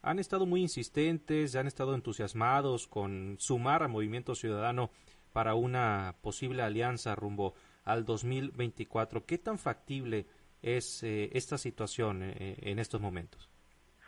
han 0.02 0.18
estado 0.18 0.47
muy 0.47 0.61
insistentes, 0.61 1.56
han 1.56 1.66
estado 1.66 1.95
entusiasmados 1.95 2.87
con 2.87 3.37
sumar 3.40 3.83
a 3.83 3.88
Movimiento 3.88 4.35
Ciudadano 4.35 4.90
para 5.37 5.55
una 5.55 6.14
posible 6.23 6.62
alianza 6.62 7.14
rumbo 7.14 7.52
al 7.85 8.07
2024. 8.07 9.26
¿Qué 9.26 9.37
tan 9.37 9.59
factible 9.59 10.25
es 10.62 11.02
eh, 11.02 11.28
esta 11.35 11.59
situación 11.59 12.23
eh, 12.23 12.57
en 12.62 12.78
estos 12.78 13.02
momentos? 13.02 13.47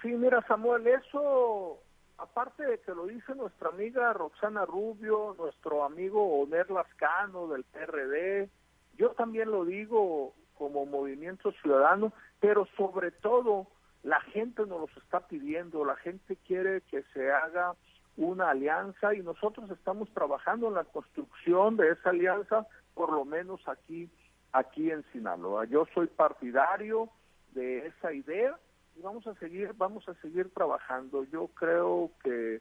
Sí, 0.01 0.09
mira 0.09 0.43
Samuel, 0.49 0.87
eso, 0.87 1.83
aparte 2.17 2.65
de 2.65 2.81
que 2.81 2.95
lo 2.95 3.05
dice 3.05 3.35
nuestra 3.35 3.69
amiga 3.69 4.11
Roxana 4.15 4.65
Rubio, 4.65 5.37
nuestro 5.39 5.85
amigo 5.85 6.41
Oner 6.41 6.71
Lascano 6.71 7.47
del 7.49 7.65
PRD, 7.65 8.49
yo 8.97 9.11
también 9.11 9.51
lo 9.51 9.67
digo 9.67 10.33
como 10.55 10.87
movimiento 10.87 11.53
ciudadano, 11.61 12.11
pero 12.41 12.67
sobre 12.75 13.11
todo 13.11 13.67
la 14.03 14.23
gente 14.33 14.65
nos 14.65 14.81
los 14.81 14.97
está 14.97 15.21
pidiendo, 15.29 15.85
la 15.85 15.97
gente 15.97 16.37
quiere 16.47 16.81
que 16.91 17.03
se 17.13 17.31
haga 17.31 17.75
una 18.19 18.51
alianza 18.51 19.15
y 19.15 19.21
nosotros 19.21 19.71
estamos 19.71 20.13
trabajando 20.13 20.69
en 20.69 20.75
la 20.75 20.85
construcción 20.85 21.77
de 21.77 21.93
esa 21.93 22.11
alianza, 22.11 22.67
por 22.95 23.13
lo 23.13 23.25
menos 23.25 23.61
aquí, 23.69 24.11
aquí 24.53 24.91
en 24.91 25.05
Sinaloa. 25.13 25.67
Yo 25.67 25.87
soy 25.95 26.09
partidario 26.09 27.09
de 27.53 27.87
esa 27.87 28.13
idea 28.13 28.59
y 28.97 29.03
vamos 29.03 29.25
a 29.29 29.35
seguir, 29.37 29.73
vamos 29.77 30.09
a 30.09 30.15
seguir 30.15 30.53
trabajando. 30.53 31.23
Yo 31.25 31.47
creo 31.55 32.11
que 32.25 32.61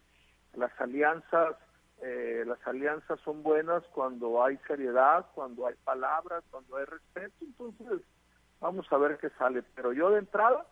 las 0.56 0.72
alianzas, 0.80 1.56
eh, 2.04 2.44
las 2.46 2.60
alianzas 2.68 3.20
son 3.22 3.42
buenas 3.42 3.84
cuando 3.96 4.44
hay 4.44 4.58
seriedad, 4.68 5.26
cuando 5.34 5.66
hay 5.66 5.74
palabras, 5.84 6.44
cuando 6.52 6.78
hay 6.78 6.86
respeto. 6.86 7.34
Entonces, 7.42 8.06
vamos 8.60 8.86
a 8.92 8.98
ver 8.98 9.18
qué 9.18 9.32
sale. 9.40 9.64
Pero 9.74 9.92
yo 9.92 10.12
de 10.12 10.20
entrada, 10.20 10.68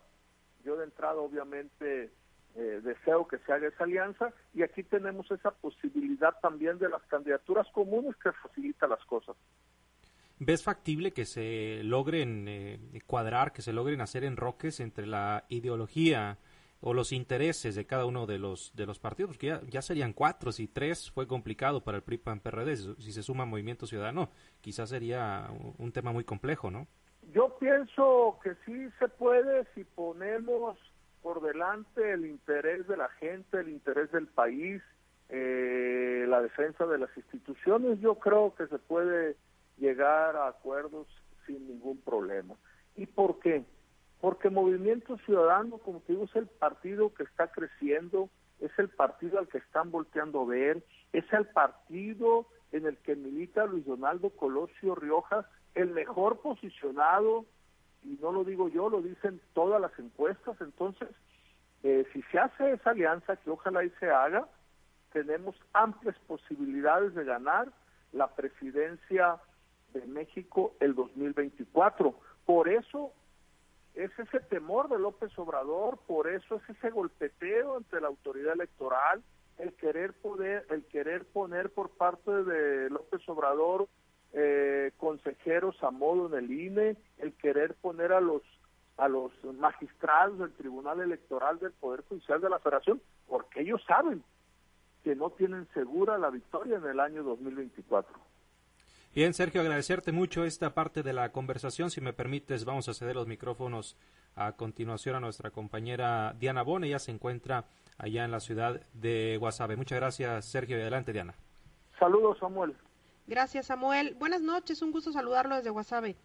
yo 0.64 0.78
de 0.78 0.84
entrada 0.84 1.16
obviamente 1.16 2.12
eh, 2.56 2.80
deseo 2.84 3.28
que 3.28 3.38
se 3.40 3.52
haga 3.52 3.68
esa 3.68 3.84
alianza 3.84 4.34
y 4.54 4.64
aquí 4.64 4.82
tenemos 4.84 5.30
esa 5.30 5.52
posibilidad 5.52 6.34
también 6.42 6.80
de 6.80 6.88
las 6.88 7.04
candidaturas 7.04 7.68
comunes 7.74 8.16
que 8.18 8.32
facilita 8.32 8.88
las 8.88 9.04
cosas. 9.06 9.36
¿Ves 10.40 10.64
factible 10.64 11.12
que 11.12 11.26
se 11.26 11.82
logren 11.84 12.46
eh, 12.48 12.80
cuadrar, 13.08 13.52
que 13.52 13.62
se 13.62 13.74
logren 13.74 14.00
hacer 14.00 14.24
enroques 14.24 14.80
entre 14.80 15.06
la 15.06 15.44
ideología 15.50 16.38
o 16.80 16.94
los 16.94 17.12
intereses 17.12 17.76
de 17.76 17.86
cada 17.86 18.06
uno 18.06 18.26
de 18.26 18.38
los 18.38 18.74
de 18.76 18.86
los 18.86 19.00
partidos? 19.00 19.32
Porque 19.32 19.60
ya, 19.70 19.82
serían 19.82 20.14
cuatro, 20.14 20.52
si 20.54 20.68
tres 20.68 21.12
fue 21.12 21.28
complicado 21.28 21.84
para 21.84 21.98
el 21.98 22.04
PRI 22.04 22.20
PAN 22.20 22.40
PRD, 22.40 22.76
si 22.76 23.12
se 23.12 23.24
suma 23.24 23.46
Movimiento 23.46 23.86
Ciudadano, 23.86 24.30
quizás 24.62 24.90
sería 24.90 25.50
un 25.78 25.92
tema 25.92 26.14
muy 26.14 26.24
complejo, 26.24 26.72
¿no? 26.72 26.88
Yo 27.34 27.58
pienso 27.58 28.40
que 28.44 28.56
sí 28.66 28.90
se 29.00 29.08
puede 29.08 29.66
si 29.74 29.84
ponemos 29.84 30.78
por 31.26 31.42
delante 31.42 32.12
el 32.12 32.24
interés 32.28 32.88
de 32.88 32.98
la 32.98 33.10
gente, 33.10 33.60
el 33.60 33.70
interés 33.70 34.12
del 34.12 34.28
país, 34.28 34.80
eh, 35.30 36.24
la 36.30 36.40
defensa 36.40 36.86
de 36.86 37.00
las 37.00 37.10
instituciones. 37.18 38.00
Yo 38.00 38.20
creo 38.20 38.54
que 38.54 38.68
se 38.68 38.78
puede 38.78 39.36
llegar 39.80 40.36
a 40.36 40.50
acuerdos 40.50 41.08
sin 41.48 41.68
ningún 41.68 42.00
problema. 42.02 42.54
¿Y 42.96 43.08
por 43.08 43.40
qué? 43.40 43.66
Porque 44.22 44.52
Movimiento 44.52 45.18
Ciudadano, 45.26 45.80
como 45.80 46.02
te 46.02 46.14
digo, 46.14 46.26
es 46.26 46.36
el 46.36 46.46
partido 46.46 47.12
que 47.16 47.24
está 47.24 47.48
creciendo, 47.48 48.30
es 48.60 48.78
el 48.78 48.90
partido 48.90 49.40
al 49.40 49.48
que 49.48 49.58
están 49.58 49.90
volteando 49.90 50.42
a 50.42 50.46
ver, 50.46 50.84
es 51.12 51.26
el 51.34 51.48
partido 51.48 52.46
en 52.72 52.86
el 52.86 52.98
que 52.98 53.16
milita 53.16 53.66
Luis 53.66 53.84
Donaldo 53.88 54.30
Colosio 54.30 54.94
Riojas, 54.94 55.48
el 55.74 55.90
mejor 55.90 56.42
posicionado, 56.42 57.46
y 58.06 58.18
no 58.22 58.32
lo 58.32 58.44
digo 58.44 58.70
yo, 58.70 58.90
lo 58.90 59.02
dicen 59.02 59.42
todas 59.54 59.82
las 59.82 59.98
encuestas, 59.98 60.60
entonces, 60.62 61.10
eh, 61.84 62.06
si 62.14 62.22
se 62.24 62.40
hace 62.40 62.74
esa 62.74 62.92
alianza, 62.92 63.36
que 63.38 63.50
ojalá 63.50 63.84
y 63.84 63.90
se 64.00 64.10
haga, 64.10 64.48
tenemos 65.12 65.56
amplias 65.74 66.18
posibilidades 66.28 67.16
de 67.16 67.24
ganar 67.24 67.72
la 68.12 68.28
presidencia 68.28 69.38
de 69.94 70.06
México 70.06 70.74
el 70.80 70.94
2024. 70.94 72.14
Por 72.46 72.70
eso 72.70 73.12
es 73.96 74.12
ese 74.20 74.40
temor 74.42 74.90
de 74.90 75.00
López 75.00 75.38
Obrador, 75.40 75.98
por 76.06 76.28
eso 76.28 76.56
es 76.56 76.78
ese 76.78 76.90
golpeteo 76.90 77.78
ante 77.78 78.02
la 78.02 78.08
autoridad 78.08 78.54
electoral, 78.54 79.24
el 79.58 79.74
querer 79.74 80.14
poder, 80.14 80.66
el 80.70 80.84
querer 80.86 81.26
poner 81.26 81.70
por 81.72 81.90
parte 81.92 82.44
de 82.44 82.90
López 82.90 83.28
Obrador 83.30 83.88
eh, 84.38 84.92
consejeros 84.98 85.82
a 85.82 85.92
modo 85.92 86.28
en 86.28 86.44
el 86.44 86.52
INE, 86.52 86.98
el 87.20 87.34
querer 87.34 87.74
poner 87.76 88.12
a 88.12 88.20
los 88.20 88.42
a 88.98 89.10
los 89.10 89.32
magistrados 89.60 90.40
del 90.40 90.54
Tribunal 90.54 91.02
Electoral 91.02 91.60
del 91.60 91.74
Poder 91.74 92.02
Judicial 92.08 92.40
de 92.40 92.50
la 92.50 92.60
Federación, 92.60 93.02
porque 93.28 93.62
ellos 93.62 93.82
saben 93.86 94.24
que 95.04 95.16
no 95.16 95.32
tienen 95.32 95.68
segura 95.74 96.18
la 96.18 96.30
victoria 96.30 96.78
en 96.78 96.86
el 96.86 97.00
año 97.02 97.22
2024. 97.24 98.14
Bien, 99.14 99.34
Sergio, 99.34 99.62
agradecerte 99.62 100.12
mucho 100.12 100.44
esta 100.44 100.74
parte 100.74 101.04
de 101.04 101.14
la 101.14 101.32
conversación. 101.32 101.90
Si 101.90 102.02
me 102.02 102.14
permites, 102.14 102.66
vamos 102.66 102.90
a 102.90 102.94
ceder 102.94 103.16
los 103.16 103.28
micrófonos 103.28 103.98
a 104.36 104.54
continuación 104.54 105.16
a 105.16 105.20
nuestra 105.22 105.52
compañera 105.52 106.34
Diana 106.38 106.64
Bon. 106.64 106.84
Ella 106.84 107.00
se 107.00 107.12
encuentra 107.12 107.66
allá 107.98 108.26
en 108.26 108.32
la 108.32 108.42
ciudad 108.42 108.82
de 108.94 109.38
Guasave. 109.40 109.78
Muchas 109.78 110.00
gracias, 110.00 110.46
Sergio. 110.46 110.78
Y 110.78 110.82
adelante, 110.82 111.14
Diana. 111.14 111.34
Saludos, 111.98 112.38
Samuel. 112.40 112.76
Gracias, 113.28 113.68
Samuel. 113.68 114.16
Buenas 114.16 114.42
noches, 114.42 114.82
un 114.82 114.92
gusto 114.92 115.12
saludarlo 115.12 115.56
desde 115.56 115.72
Guasave. 115.72 116.16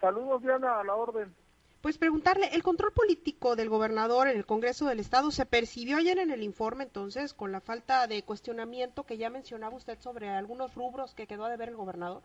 Saludos, 0.00 0.42
Diana, 0.42 0.80
a 0.80 0.84
la 0.84 0.94
orden. 0.94 1.34
Pues 1.80 1.96
preguntarle, 1.96 2.48
¿el 2.54 2.62
control 2.62 2.92
político 2.92 3.54
del 3.54 3.68
gobernador 3.68 4.26
en 4.28 4.36
el 4.36 4.46
Congreso 4.46 4.86
del 4.86 4.98
Estado 4.98 5.30
se 5.30 5.46
percibió 5.46 5.96
ayer 5.96 6.18
en 6.18 6.30
el 6.30 6.42
informe 6.42 6.84
entonces 6.84 7.34
con 7.34 7.52
la 7.52 7.60
falta 7.60 8.06
de 8.08 8.24
cuestionamiento 8.24 9.04
que 9.04 9.16
ya 9.16 9.30
mencionaba 9.30 9.76
usted 9.76 9.98
sobre 10.00 10.28
algunos 10.28 10.74
rubros 10.74 11.14
que 11.14 11.28
quedó 11.28 11.44
a 11.44 11.50
deber 11.50 11.68
el 11.68 11.76
gobernador? 11.76 12.22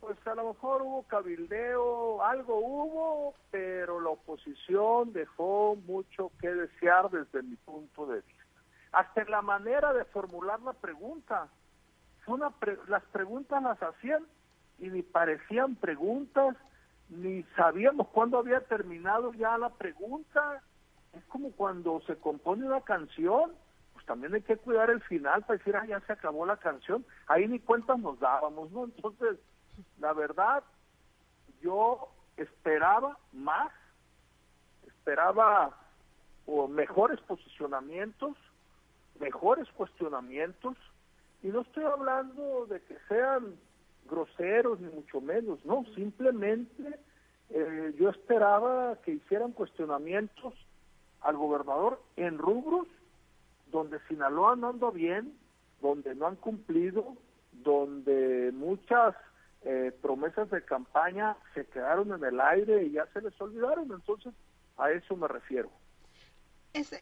Pues 0.00 0.18
a 0.26 0.34
lo 0.34 0.52
mejor 0.52 0.82
hubo 0.82 1.02
cabildeo, 1.04 2.22
algo 2.22 2.58
hubo, 2.58 3.34
pero 3.50 4.00
la 4.00 4.10
oposición 4.10 5.12
dejó 5.12 5.76
mucho 5.86 6.30
que 6.40 6.48
desear 6.48 7.10
desde 7.10 7.42
mi 7.42 7.56
punto 7.56 8.06
de 8.06 8.16
vista. 8.16 8.44
Hasta 8.92 9.22
en 9.22 9.30
la 9.30 9.40
manera 9.40 9.94
de 9.94 10.04
formular 10.04 10.60
la 10.60 10.74
pregunta. 10.74 11.48
Una 12.26 12.52
las 12.88 13.02
preguntas 13.04 13.62
las 13.62 13.82
hacían 13.82 14.24
y 14.78 14.88
ni 14.88 15.02
parecían 15.02 15.74
preguntas, 15.76 16.56
ni 17.08 17.42
sabíamos 17.56 18.08
cuándo 18.08 18.38
había 18.38 18.60
terminado 18.60 19.32
ya 19.34 19.58
la 19.58 19.70
pregunta. 19.70 20.62
Es 21.12 21.24
como 21.26 21.52
cuando 21.52 22.00
se 22.06 22.16
compone 22.16 22.64
una 22.64 22.80
canción, 22.80 23.52
pues 23.92 24.06
también 24.06 24.34
hay 24.34 24.42
que 24.42 24.56
cuidar 24.56 24.90
el 24.90 25.02
final 25.02 25.42
para 25.42 25.58
decir, 25.58 25.76
ah, 25.76 25.86
ya 25.86 26.00
se 26.00 26.12
acabó 26.12 26.46
la 26.46 26.56
canción. 26.56 27.04
Ahí 27.26 27.46
ni 27.48 27.58
cuentas 27.58 27.98
nos 27.98 28.18
dábamos, 28.18 28.70
¿no? 28.70 28.84
Entonces, 28.84 29.38
la 29.98 30.12
verdad, 30.12 30.62
yo 31.60 32.08
esperaba 32.36 33.18
más, 33.32 33.72
esperaba 34.86 35.76
o 36.46 36.68
mejores 36.68 37.20
posicionamientos, 37.20 38.36
mejores 39.20 39.68
cuestionamientos 39.72 40.76
y 41.42 41.48
no 41.48 41.62
estoy 41.62 41.84
hablando 41.84 42.66
de 42.66 42.80
que 42.82 42.96
sean 43.08 43.56
groseros 44.08 44.80
ni 44.80 44.88
mucho 44.92 45.20
menos, 45.20 45.64
no, 45.64 45.84
simplemente 45.94 46.98
eh, 47.50 47.94
yo 47.98 48.10
esperaba 48.10 48.96
que 49.04 49.12
hicieran 49.12 49.52
cuestionamientos 49.52 50.54
al 51.20 51.36
gobernador 51.36 52.00
en 52.16 52.38
rubros 52.38 52.86
donde 53.70 53.98
Sinaloa 54.08 54.54
no 54.56 54.68
andó 54.68 54.92
bien, 54.92 55.34
donde 55.80 56.14
no 56.14 56.26
han 56.26 56.36
cumplido, 56.36 57.16
donde 57.52 58.52
muchas 58.52 59.16
eh, 59.62 59.92
promesas 60.02 60.50
de 60.50 60.62
campaña 60.62 61.36
se 61.54 61.66
quedaron 61.66 62.12
en 62.12 62.22
el 62.24 62.40
aire 62.40 62.84
y 62.84 62.92
ya 62.92 63.06
se 63.12 63.22
les 63.22 63.38
olvidaron. 63.40 63.90
Entonces, 63.90 64.32
a 64.76 64.90
eso 64.90 65.16
me 65.16 65.26
refiero. 65.26 65.70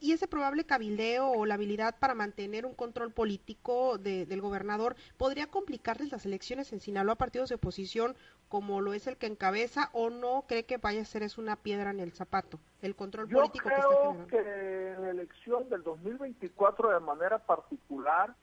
Y 0.00 0.12
ese 0.12 0.28
probable 0.28 0.64
cabildeo 0.64 1.28
o 1.30 1.46
la 1.46 1.54
habilidad 1.54 1.96
para 1.98 2.14
mantener 2.14 2.66
un 2.66 2.74
control 2.74 3.12
político 3.12 3.98
del 3.98 4.40
gobernador 4.40 4.96
podría 5.16 5.46
complicarles 5.46 6.10
las 6.10 6.26
elecciones 6.26 6.72
en 6.72 6.80
Sinaloa 6.80 7.14
a 7.14 7.18
partidos 7.18 7.48
de 7.48 7.54
oposición 7.54 8.16
como 8.48 8.80
lo 8.80 8.94
es 8.94 9.06
el 9.06 9.16
que 9.16 9.26
encabeza 9.26 9.90
o 9.92 10.10
no 10.10 10.44
cree 10.48 10.64
que 10.64 10.78
vaya 10.78 11.02
a 11.02 11.04
ser 11.04 11.22
es 11.22 11.38
una 11.38 11.56
piedra 11.56 11.90
en 11.90 12.00
el 12.00 12.12
zapato 12.12 12.58
el 12.82 12.96
control 12.96 13.28
político 13.28 13.68
que 13.68 13.74
está 13.74 14.26
que 14.28 14.92
en 14.92 15.02
la 15.02 15.10
elección 15.10 15.68
del 15.68 15.82
2024 15.82 16.90
de 16.90 17.00
manera 17.00 17.38
particular 17.38 18.34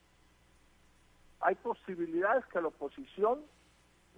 hay 1.40 1.54
posibilidades 1.56 2.44
que 2.46 2.60
la 2.60 2.68
oposición 2.68 3.40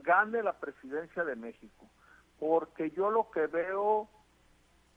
gane 0.02 0.43
la 0.43 0.55
presidencia 0.55 1.25
de 1.25 1.37
México, 1.37 1.87
porque 2.38 2.90
yo 2.90 3.11
lo 3.11 3.31
que 3.31 3.47
veo 3.47 4.09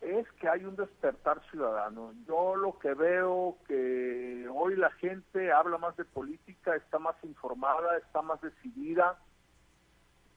es 0.04 0.30
que 0.34 0.50
hay 0.50 0.66
un 0.66 0.76
despertar 0.76 1.42
ciudadano. 1.50 2.14
Yo 2.28 2.56
lo 2.56 2.78
que 2.80 2.94
veo 2.94 3.58
que 3.68 4.48
hoy 4.54 4.76
la 4.76 4.92
gente 4.92 5.52
habla 5.52 5.78
más 5.78 5.96
de 5.96 6.06
política, 6.06 6.76
está 6.76 7.00
más 7.00 7.16
informada, 7.24 7.98
está 7.98 8.22
más 8.22 8.42
decidida, 8.42 9.18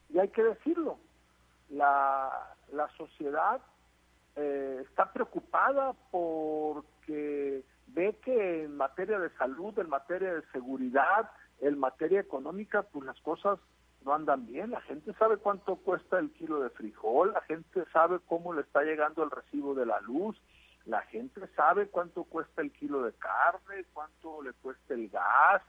y 0.08 0.18
hay 0.18 0.28
que 0.28 0.44
decirlo, 0.44 0.98
la, 1.68 2.54
la 2.72 2.88
sociedad 2.96 3.60
eh, 4.36 4.84
está 4.88 5.12
preocupada 5.12 5.94
porque 6.10 7.64
ve 7.88 8.16
que 8.24 8.64
en 8.64 8.76
materia 8.76 9.18
de 9.18 9.30
salud, 9.30 9.76
en 9.78 9.88
materia 9.88 10.34
de 10.34 10.42
seguridad, 10.52 11.30
en 11.60 11.78
materia 11.78 12.20
económica, 12.20 12.82
pues 12.82 13.04
las 13.04 13.20
cosas 13.20 13.58
no 14.06 14.14
andan 14.14 14.46
bien. 14.46 14.70
La 14.70 14.80
gente 14.82 15.12
sabe 15.14 15.36
cuánto 15.36 15.76
cuesta 15.76 16.18
el 16.20 16.30
kilo 16.30 16.60
de 16.60 16.70
frijol, 16.70 17.32
la 17.32 17.40
gente 17.42 17.84
sabe 17.92 18.20
cómo 18.26 18.54
le 18.54 18.62
está 18.62 18.82
llegando 18.82 19.24
el 19.24 19.30
recibo 19.30 19.74
de 19.74 19.84
la 19.84 20.00
luz, 20.00 20.40
la 20.84 21.02
gente 21.02 21.40
sabe 21.56 21.88
cuánto 21.88 22.22
cuesta 22.22 22.62
el 22.62 22.70
kilo 22.70 23.02
de 23.02 23.12
carne, 23.14 23.84
cuánto 23.92 24.40
le 24.42 24.52
cuesta 24.52 24.94
el 24.94 25.10
gas, 25.10 25.60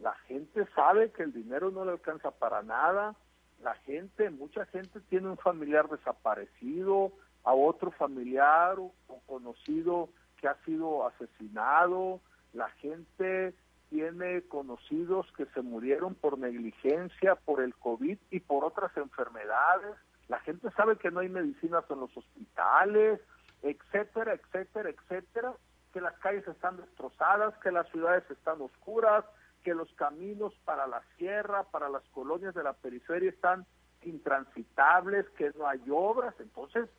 la 0.00 0.12
gente 0.26 0.66
sabe 0.74 1.12
que 1.12 1.22
el 1.22 1.32
dinero 1.32 1.70
no 1.70 1.84
le 1.84 1.92
alcanza 1.92 2.32
para 2.32 2.62
nada, 2.62 3.14
la 3.62 3.74
gente, 3.86 4.28
mucha 4.30 4.66
gente 4.66 5.00
tiene 5.02 5.28
un 5.28 5.38
familiar 5.38 5.88
desaparecido, 5.88 7.12
a 7.44 7.54
otro 7.54 7.92
familiar 7.92 8.78
o 8.80 8.92
conocido 9.26 10.08
que 10.40 10.48
ha 10.48 10.56
sido 10.64 11.06
asesinado, 11.06 12.20
la 12.52 12.70
gente 12.70 13.54
tiene 13.94 14.42
conocidos 14.48 15.24
que 15.36 15.46
se 15.54 15.62
murieron 15.62 16.16
por 16.16 16.36
negligencia, 16.36 17.36
por 17.36 17.60
el 17.60 17.76
COVID 17.76 18.18
y 18.32 18.40
por 18.40 18.64
otras 18.64 18.90
enfermedades. 18.96 19.94
La 20.26 20.40
gente 20.40 20.68
sabe 20.72 20.96
que 20.96 21.12
no 21.12 21.20
hay 21.20 21.28
medicinas 21.28 21.84
en 21.88 22.00
los 22.00 22.16
hospitales, 22.16 23.20
etcétera, 23.62 24.32
etcétera, 24.32 24.90
etcétera, 24.90 25.54
que 25.92 26.00
las 26.00 26.18
calles 26.18 26.44
están 26.48 26.76
destrozadas, 26.76 27.56
que 27.58 27.70
las 27.70 27.88
ciudades 27.90 28.28
están 28.32 28.60
oscuras, 28.62 29.24
que 29.62 29.74
los 29.74 29.92
caminos 29.92 30.52
para 30.64 30.88
la 30.88 31.00
sierra, 31.16 31.62
para 31.62 31.88
las 31.88 32.02
colonias 32.08 32.52
de 32.52 32.64
la 32.64 32.72
periferia 32.72 33.30
están 33.30 33.64
intransitables, 34.02 35.28
que 35.38 35.52
no 35.56 35.68
hay 35.68 35.80
obras. 35.88 36.34
Entonces, 36.40 36.90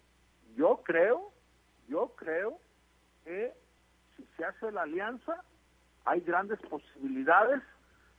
yo 0.55 0.81
creo, 0.81 1.33
yo 1.89 2.13
creo 2.15 2.57
que 3.25 3.53
si 4.15 4.25
se 4.37 4.45
hace 4.45 4.71
la 4.71 4.83
alianza, 4.83 5.43
hay 6.05 6.21
grandes 6.21 6.59
posibilidades 6.61 7.61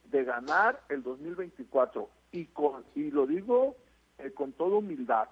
de 0.05 0.25
ganar 0.25 0.81
el 0.89 1.03
2024 1.03 2.09
y 2.33 2.47
con 2.47 2.85
y 2.95 3.11
lo 3.11 3.27
digo 3.27 3.77
eh, 4.19 4.33
con 4.33 4.53
toda 4.53 4.77
humildad 4.77 5.29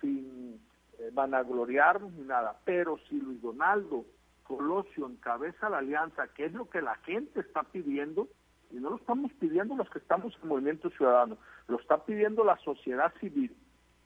sin 0.00 0.60
eh, 0.98 1.10
vanagloriarnos 1.12 2.12
ni 2.12 2.22
nada 2.24 2.58
pero 2.64 2.98
si 3.08 3.20
Luis 3.20 3.40
Donaldo 3.42 4.04
Colosio 4.44 5.06
encabeza 5.06 5.68
la 5.68 5.78
alianza 5.78 6.28
que 6.28 6.46
es 6.46 6.52
lo 6.52 6.68
que 6.68 6.80
la 6.80 6.94
gente 6.96 7.40
está 7.40 7.62
pidiendo 7.64 8.28
y 8.70 8.76
no 8.76 8.90
lo 8.90 8.96
estamos 8.96 9.32
pidiendo 9.34 9.76
los 9.76 9.88
que 9.90 9.98
estamos 9.98 10.36
en 10.42 10.48
Movimiento 10.48 10.90
Ciudadano 10.90 11.36
lo 11.68 11.78
está 11.78 12.04
pidiendo 12.04 12.44
la 12.44 12.56
sociedad 12.58 13.12
civil 13.20 13.54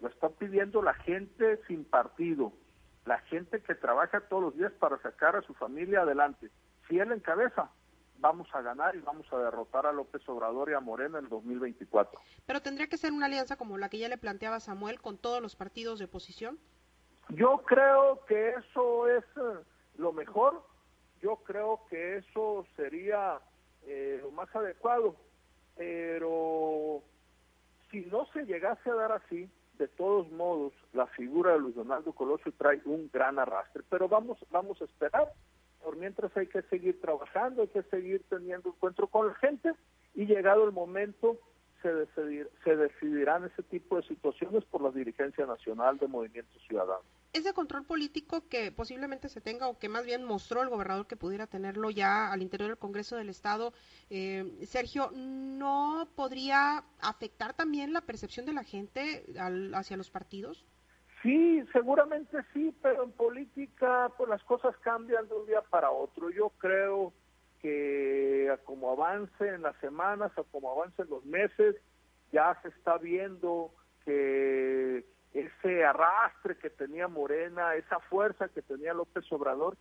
lo 0.01 0.09
está 0.09 0.29
pidiendo 0.29 0.83
la 0.83 0.95
gente 0.95 1.61
sin 1.67 1.85
partido 1.85 2.53
la 3.09 3.19
gente 3.21 3.61
que 3.61 3.75
trabaja 3.75 4.21
todos 4.21 4.43
los 4.43 4.57
días 4.57 4.73
para 4.79 4.99
sacar 4.99 5.35
a 5.35 5.43
su 5.43 5.55
familia 5.55 6.03
adelante. 6.03 6.51
Si 6.87 6.99
él 6.99 7.11
encabeza 7.11 7.71
vamos 8.19 8.49
a 8.53 8.61
ganar 8.63 8.97
y 8.97 9.01
vamos 9.01 9.27
a 9.33 9.39
derrotar 9.39 9.87
a 9.87 9.93
López 9.93 10.29
Obrador 10.29 10.71
y 10.71 10.75
a 10.75 10.81
Morena 10.81 11.19
en 11.19 11.25
el 11.25 11.31
2024. 11.31 12.21
Pero 12.47 12.61
tendría 12.61 12.89
que 12.89 12.97
ser 12.97 13.13
una 13.13 13.27
alianza 13.27 13.57
como 13.57 13.79
la 13.79 13.89
que 13.89 13.99
ya 13.99 14.09
le 14.09 14.19
planteaba 14.19 14.61
Samuel 14.61 15.01
con 15.01 15.19
todos 15.19 15.41
los 15.41 15.57
partidos 15.57 15.99
de 15.99 16.07
oposición. 16.07 16.59
Yo 17.31 17.59
creo 17.59 18.25
que 18.27 18.51
eso 18.51 19.09
es 19.09 19.25
eh, 19.37 19.65
lo 19.97 20.13
mejor. 20.13 20.63
Yo 21.21 21.37
creo 21.37 21.81
que 21.91 22.19
eso 22.19 22.67
sería 22.77 23.41
eh, 23.87 24.21
lo 24.23 24.31
más 24.31 24.55
adecuado. 24.55 25.17
Pero 25.77 27.03
si 27.91 28.01
no 28.07 28.27
se 28.33 28.45
llegase 28.45 28.91
a 28.91 28.95
dar 28.95 29.13
así, 29.13 29.49
de 29.79 29.89
todos 29.89 30.31
modos, 30.33 30.73
la 30.93 31.07
figura 31.07 31.53
de 31.53 31.61
Luis 31.61 31.77
Donaldo 31.77 32.13
Colosio 32.13 32.53
trae 32.57 32.81
un 32.85 33.09
gran 33.13 33.39
arrastre. 33.39 33.83
Pero 33.89 34.09
vamos, 34.09 34.39
vamos 34.51 34.81
a 34.81 34.85
esperar 34.85 35.33
por 35.83 35.97
mientras 35.97 36.37
hay 36.37 36.47
que 36.47 36.63
seguir 36.63 37.01
trabajando, 37.01 37.63
hay 37.63 37.69
que 37.69 37.83
seguir 37.85 38.23
teniendo 38.29 38.71
encuentro 38.71 39.07
con 39.07 39.29
la 39.29 39.35
gente 39.35 39.73
y 40.15 40.27
llegado 40.27 40.65
el 40.65 40.73
momento 40.73 41.39
se, 41.83 41.93
decidir, 41.93 42.51
se 42.65 42.77
decidirán 42.77 43.45
ese 43.45 43.63
tipo 43.63 43.97
de 43.97 44.03
situaciones 44.03 44.65
por 44.65 44.83
la 44.83 44.91
dirigencia 44.91 45.47
nacional 45.47 45.99
de 45.99 46.09
Movimiento 46.09 46.59
Ciudadano. 46.67 47.03
Ese 47.33 47.53
control 47.53 47.85
político 47.85 48.49
que 48.49 48.73
posiblemente 48.73 49.29
se 49.29 49.41
tenga 49.41 49.69
o 49.69 49.79
que 49.79 49.89
más 49.89 50.05
bien 50.05 50.25
mostró 50.25 50.63
el 50.63 50.71
gobernador 50.71 51.07
que 51.07 51.17
pudiera 51.17 51.47
tenerlo 51.47 51.91
ya 51.91 52.33
al 52.33 52.43
interior 52.43 52.71
del 52.71 52.79
Congreso 52.79 53.17
del 53.17 53.29
Estado, 53.29 53.73
eh, 54.11 54.59
Sergio, 54.67 55.11
¿no 55.15 56.09
podría 56.17 56.85
afectar 57.01 57.55
también 57.55 57.93
la 57.93 58.01
percepción 58.01 58.47
de 58.47 58.55
la 58.55 58.65
gente 58.65 59.25
hacia 59.75 59.97
los 59.97 60.11
partidos? 60.11 60.65
Sí, 61.23 61.65
seguramente 61.73 62.39
sí, 62.53 62.75
pero 62.81 63.03
en 63.03 63.13
política 63.13 64.11
pues 64.17 64.29
las 64.29 64.43
cosas 64.45 64.77
cambian 64.79 65.29
de 65.29 65.35
un 65.35 65.47
día 65.47 65.63
para 65.63 65.91
otro. 65.91 66.31
Yo 66.31 66.51
creo 66.59 67.13
que 67.61 68.57
como 68.65 68.93
avance 68.93 69.49
en 69.49 69.63
las 69.63 69.77
semanas, 69.77 70.31
a 70.37 70.45
como 70.45 70.71
avancen 70.71 71.09
los 71.11 71.25
meses, 71.25 71.77
ya 72.33 72.57
se 72.63 72.69
está 72.69 72.99
viendo 72.99 73.73
que 74.05 75.05
ese 75.33 75.85
arrastre 75.85 76.57
que 76.57 76.71
tenía 76.71 77.09
Morena, 77.09 77.75
esa 77.75 77.99
fuerza 78.01 78.49
que 78.49 78.63
tenía 78.63 78.95
López 78.95 79.31
Obrador, 79.33 79.77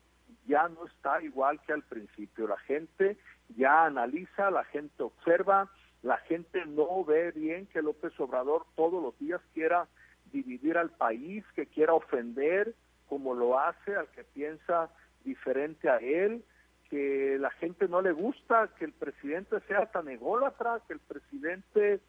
ya 0.48 0.68
no 0.70 0.86
está 0.88 1.22
igual 1.22 1.60
que 1.62 1.74
al 1.74 1.84
principio. 1.84 2.48
La 2.48 2.58
gente 2.60 3.18
ya 3.56 3.86
analiza, 3.86 4.50
la 4.50 4.64
gente 4.66 5.04
observa, 5.04 5.70
la 6.02 6.18
gente 6.20 6.66
no 6.66 7.04
ve 7.04 7.32
bien 7.32 7.68
que 7.68 7.82
López 7.82 8.20
Obrador 8.20 8.66
todos 8.76 9.02
los 9.02 9.18
días 9.20 9.42
quiera 9.54 9.88
dividir 10.32 10.78
al 10.78 10.92
país, 10.92 11.44
que 11.56 11.66
quiera 11.66 11.94
ofender 11.94 12.74
como 13.08 13.34
lo 13.34 13.60
hace 13.60 13.96
al 13.96 14.08
que 14.10 14.24
piensa 14.24 14.90
diferente 15.24 15.90
a 15.90 15.98
él, 15.98 16.44
que 16.90 17.38
la 17.40 17.52
gente 17.52 17.88
no 17.88 18.02
le 18.02 18.12
gusta 18.12 18.70
que 18.78 18.86
el 18.86 18.94
presidente 18.94 19.60
sea 19.68 19.86
tan 19.88 20.08
ególatra, 20.08 20.82
que 20.88 20.94
el 20.94 21.00
presidente 21.00 22.00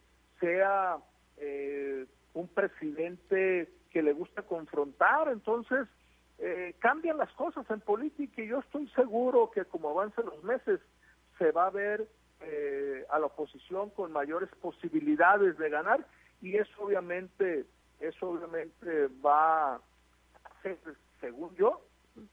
sea 0.40 0.98
eh, 1.37 2.07
un 2.35 2.48
presidente 2.48 3.68
que 3.90 4.02
le 4.02 4.12
gusta 4.12 4.42
confrontar. 4.42 5.28
Entonces, 5.28 5.88
eh, 6.38 6.74
cambian 6.78 7.18
las 7.18 7.33
cosas 7.33 7.68
en 7.70 7.81
política 7.81 8.42
y 8.42 8.48
yo 8.48 8.61
estoy 8.61 8.88
seguro 8.90 9.50
que 9.50 9.64
como 9.64 9.90
avancen 9.90 10.26
los 10.26 10.42
meses 10.44 10.81
se 11.37 11.50
va 11.50 11.66
a 11.66 11.70
ver 11.70 12.07
eh, 12.40 13.04
a 13.11 13.18
la 13.18 13.26
oposición 13.26 13.90
con 13.90 14.12
mayores 14.12 14.48
posibilidades 14.61 15.59
de 15.59 15.68
ganar 15.68 16.07
y 16.40 16.57
eso 16.57 16.70
obviamente 16.78 17.66
eso 18.00 18.30
obviamente 18.30 19.08
va 19.24 19.74
a 19.74 19.80
ser, 20.62 20.78
según 21.20 21.54
yo, 21.56 21.80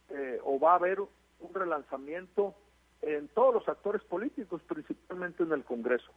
eh, 0.09 0.39
o 0.43 0.59
va 0.59 0.73
a 0.73 0.75
haber 0.75 0.99
un 0.99 1.53
relanzamiento 1.53 2.55
en 3.01 3.27
todos 3.29 3.53
los 3.53 3.67
actores 3.67 4.03
políticos, 4.03 4.61
principalmente 4.67 5.43
en 5.43 5.51
el 5.51 5.63
Congreso. 5.63 6.11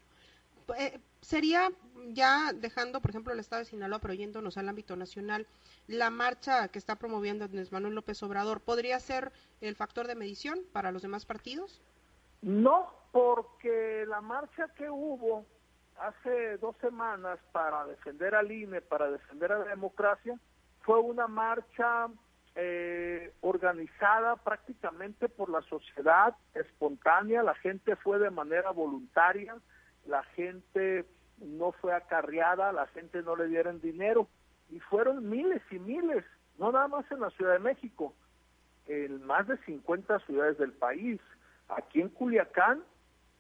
Eh, 0.76 1.00
sería 1.20 1.70
ya 2.08 2.52
dejando, 2.52 3.00
por 3.00 3.11
ejemplo, 3.11 3.32
el 3.32 3.40
Estado 3.40 3.61
de 3.61 3.66
Sinaloa, 3.66 4.00
pero 4.00 4.14
yéndonos 4.14 4.58
al 4.58 4.68
ámbito 4.68 4.96
nacional, 4.96 5.46
la 5.87 6.11
marcha 6.11 6.68
que 6.68 6.78
está 6.78 6.96
promoviendo 6.96 7.44
Andrés 7.44 7.72
Manuel 7.72 7.94
López 7.94 8.22
Obrador, 8.22 8.61
¿podría 8.61 9.00
ser 9.00 9.32
el 9.61 9.76
factor 9.76 10.06
de 10.06 10.14
medición 10.14 10.61
para 10.72 10.92
los 10.92 11.02
demás 11.02 11.24
partidos? 11.24 11.80
No, 12.42 12.92
porque 13.12 14.04
la 14.06 14.20
marcha 14.20 14.68
que 14.74 14.90
hubo 14.90 15.44
hace 16.00 16.58
dos 16.58 16.76
semanas 16.78 17.38
para 17.52 17.87
defender 17.87 18.34
al 18.34 18.50
INE, 18.50 18.80
para 18.80 19.11
defender 19.11 19.52
a 19.52 19.58
la 19.58 19.64
democracia, 19.66 20.38
fue 20.82 21.00
una 21.00 21.26
marcha 21.26 22.08
eh, 22.54 23.32
organizada 23.40 24.37
prácticamente 24.37 25.28
por 25.28 25.50
la 25.50 25.62
sociedad, 25.62 26.34
espontánea, 26.54 27.42
la 27.42 27.54
gente 27.54 27.96
fue 27.96 28.18
de 28.18 28.30
manera 28.30 28.70
voluntaria, 28.70 29.56
la 30.06 30.22
gente 30.34 31.04
no 31.38 31.72
fue 31.72 31.94
acarreada, 31.94 32.72
la 32.72 32.87
gente 32.88 33.22
no 33.22 33.37
le 33.37 33.46
dieron 33.46 33.80
dinero 33.80 34.28
y 34.70 34.80
fueron 34.80 35.28
miles 35.28 35.62
y 35.70 35.78
miles, 35.78 36.24
no 36.58 36.72
nada 36.72 36.88
más 36.88 37.11
en 37.12 37.20
la 37.20 37.30
Ciudad 37.30 37.52
de 37.52 37.61
México, 37.61 38.14
en 38.87 39.24
más 39.24 39.46
de 39.46 39.56
50 39.58 40.18
ciudades 40.20 40.58
del 40.58 40.72
país. 40.72 41.20
Aquí 41.68 42.00
en 42.00 42.08
Culiacán 42.08 42.82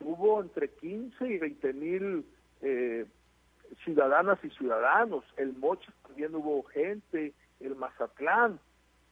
hubo 0.00 0.40
entre 0.40 0.70
15 0.70 1.26
y 1.26 1.38
20 1.38 1.72
mil 1.72 2.26
eh, 2.62 3.06
ciudadanas 3.84 4.38
y 4.42 4.50
ciudadanos, 4.50 5.24
el 5.36 5.54
Moche 5.54 5.90
también 6.02 6.34
hubo 6.34 6.62
gente, 6.64 7.34
el 7.60 7.76
Mazatlán, 7.76 8.58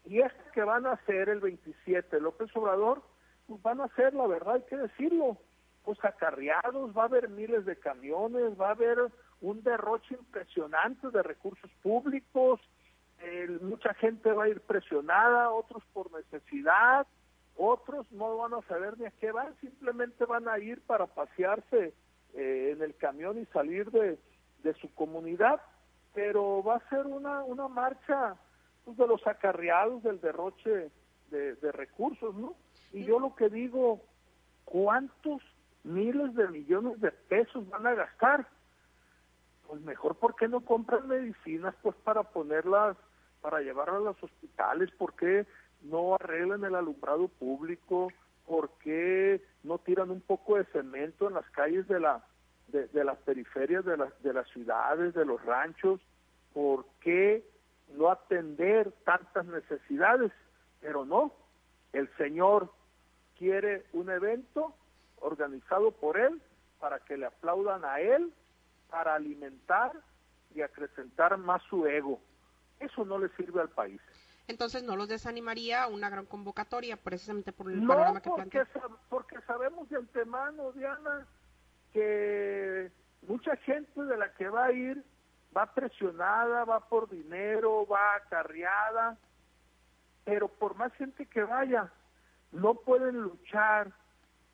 y 0.05 0.21
es 0.21 0.33
que 0.55 0.63
van 0.63 0.87
a 0.87 0.93
hacer 0.93 1.29
el 1.29 1.41
27 1.41 2.21
López 2.21 2.55
Obrador, 2.55 3.03
pues 3.47 3.61
van 3.63 3.81
a 3.81 3.89
ser, 3.89 4.15
la 4.15 4.27
verdad 4.27 4.55
hay 4.55 4.63
que 4.63 4.77
decirlo, 4.77 5.37
pues 5.85 6.03
acarreados, 6.05 6.97
va 6.97 7.03
a 7.03 7.07
haber 7.07 7.29
miles 7.29 7.65
de 7.65 7.77
camiones, 7.77 8.61
va 8.61 8.69
a 8.69 8.73
haber 8.73 8.99
un 9.41 9.63
derroche 9.63 10.15
impresionante 10.15 11.11
de 11.11 11.23
recursos 11.23 11.71
públicos, 11.83 12.61
mucha 13.63 13.95
gente 13.95 14.33
va 14.33 14.45
a 14.45 14.49
ir 14.49 14.61
presionada, 14.61 15.51
otros 15.51 15.83
por 15.93 16.11
necesidad, 16.13 17.07
otros 17.57 18.11
no 18.13 18.37
van 18.37 18.55
a 18.55 18.63
saber 18.63 18.99
ni 18.99 19.07
a 19.07 19.11
qué 19.13 19.33
van, 19.33 19.55
simplemente 19.61 20.25
van 20.25 20.49
a 20.49 20.59
ir 20.59 20.81
para 20.83 21.07
pasearse 21.07 21.95
eh, 22.35 22.73
en 22.73 22.83
el 22.83 22.95
camión 22.97 23.39
y 23.39 23.47
salir 23.47 23.91
de, 23.91 24.19
de 24.63 24.75
su 24.75 24.93
comunidad, 24.95 25.61
pero 26.15 26.63
va 26.63 26.77
a 26.77 26.89
ser 26.89 27.07
una, 27.07 27.45
una 27.45 27.69
marcha 27.69 28.37
pues, 28.85 28.97
de 28.97 29.07
los 29.07 29.27
acarreados 29.27 30.03
del 30.03 30.21
derroche 30.21 30.91
de, 31.31 31.73
recursos, 31.73 32.35
¿no? 32.35 32.55
Y 32.93 33.05
yo 33.05 33.19
lo 33.19 33.35
que 33.35 33.49
digo, 33.49 34.01
¿cuántos 34.65 35.43
miles 35.85 36.35
de 36.35 36.49
millones 36.49 37.01
de 37.01 37.11
pesos 37.11 37.69
van 37.69 37.87
a 37.87 37.95
gastar? 37.95 38.47
Pues 39.67 39.81
mejor, 39.83 40.17
¿por 40.17 40.37
qué 40.37 40.49
no 40.49 40.61
compran 40.61 41.09
medicinas 41.09 41.75
pues 41.83 41.97
para 41.97 42.23
ponerlas, 42.23 42.97
para 43.43 43.61
llevarlas 43.61 43.97
a 43.97 44.05
los 44.05 44.23
hospitales? 44.23 44.91
¿Por 44.93 45.15
qué 45.15 45.47
no 45.83 46.15
arreglan 46.15 46.65
el 46.65 46.77
alumbrado 46.77 47.29
público? 47.29 48.09
¿Por 48.47 48.71
qué 48.79 49.43
no 49.63 49.79
tiran 49.79 50.11
un 50.11 50.21
poco 50.21 50.57
de 50.57 50.65
cemento 50.67 51.29
en 51.29 51.35
las 51.35 51.49
calles 51.51 51.87
de 51.89 52.01
la 52.01 52.25
de, 52.69 53.05
las 53.05 53.19
periferias 53.19 53.85
de 53.85 53.97
las 53.97 54.23
de 54.23 54.33
las 54.33 54.49
ciudades, 54.49 55.15
de 55.15 55.25
los 55.25 55.45
ranchos? 55.45 56.01
¿Por 56.53 56.87
qué 57.01 57.45
no 57.95 58.11
atender 58.11 58.93
tantas 59.05 59.47
necesidades, 59.47 60.33
pero 60.81 61.05
no, 61.05 61.33
el 61.93 62.09
Señor 62.17 62.73
quiere 63.39 63.85
un 63.93 64.11
evento 64.11 64.75
organizado 65.21 65.93
por 65.93 66.19
Él 66.19 66.41
para 66.81 67.01
que 67.01 67.17
le 67.17 67.27
aplaudan 67.27 67.85
a 67.85 68.01
Él, 68.01 68.33
para 68.91 69.15
alimentar 69.15 69.93
y 70.55 70.63
acrecentar 70.63 71.37
más 71.39 71.63
su 71.65 71.87
ego. 71.87 72.21
Eso 72.81 73.05
no 73.05 73.19
le 73.19 73.29
sirve 73.31 73.61
al 73.61 73.71
país. 73.71 74.01
Entonces 74.49 74.83
no 74.83 74.97
los 74.97 75.09
desanimaría 75.09 75.87
una 75.89 76.09
gran 76.09 76.27
convocatoria 76.27 76.97
precisamente 76.97 77.53
por 77.53 77.71
el 77.71 77.83
no, 77.83 77.89
panorama 77.89 78.21
que 78.21 78.31
porque, 78.31 78.65
porque 79.09 79.41
sabemos 79.47 79.89
de 79.89 79.97
antemano, 79.97 80.73
Diana, 80.73 81.27
que 81.93 82.91
mucha 83.27 83.57
gente 83.57 84.03
de 84.03 84.17
la 84.17 84.33
que 84.35 84.49
va 84.49 84.67
a 84.67 84.73
ir 84.73 85.05
va 85.57 85.73
presionada, 85.73 86.65
va 86.65 86.81
por 86.81 87.09
dinero, 87.09 87.87
va 87.87 88.17
acarreada, 88.17 89.17
pero 90.25 90.49
por 90.49 90.75
más 90.77 90.93
gente 90.95 91.27
que 91.27 91.43
vaya, 91.43 91.91
no 92.53 92.75
pueden 92.75 93.23
luchar 93.23 93.93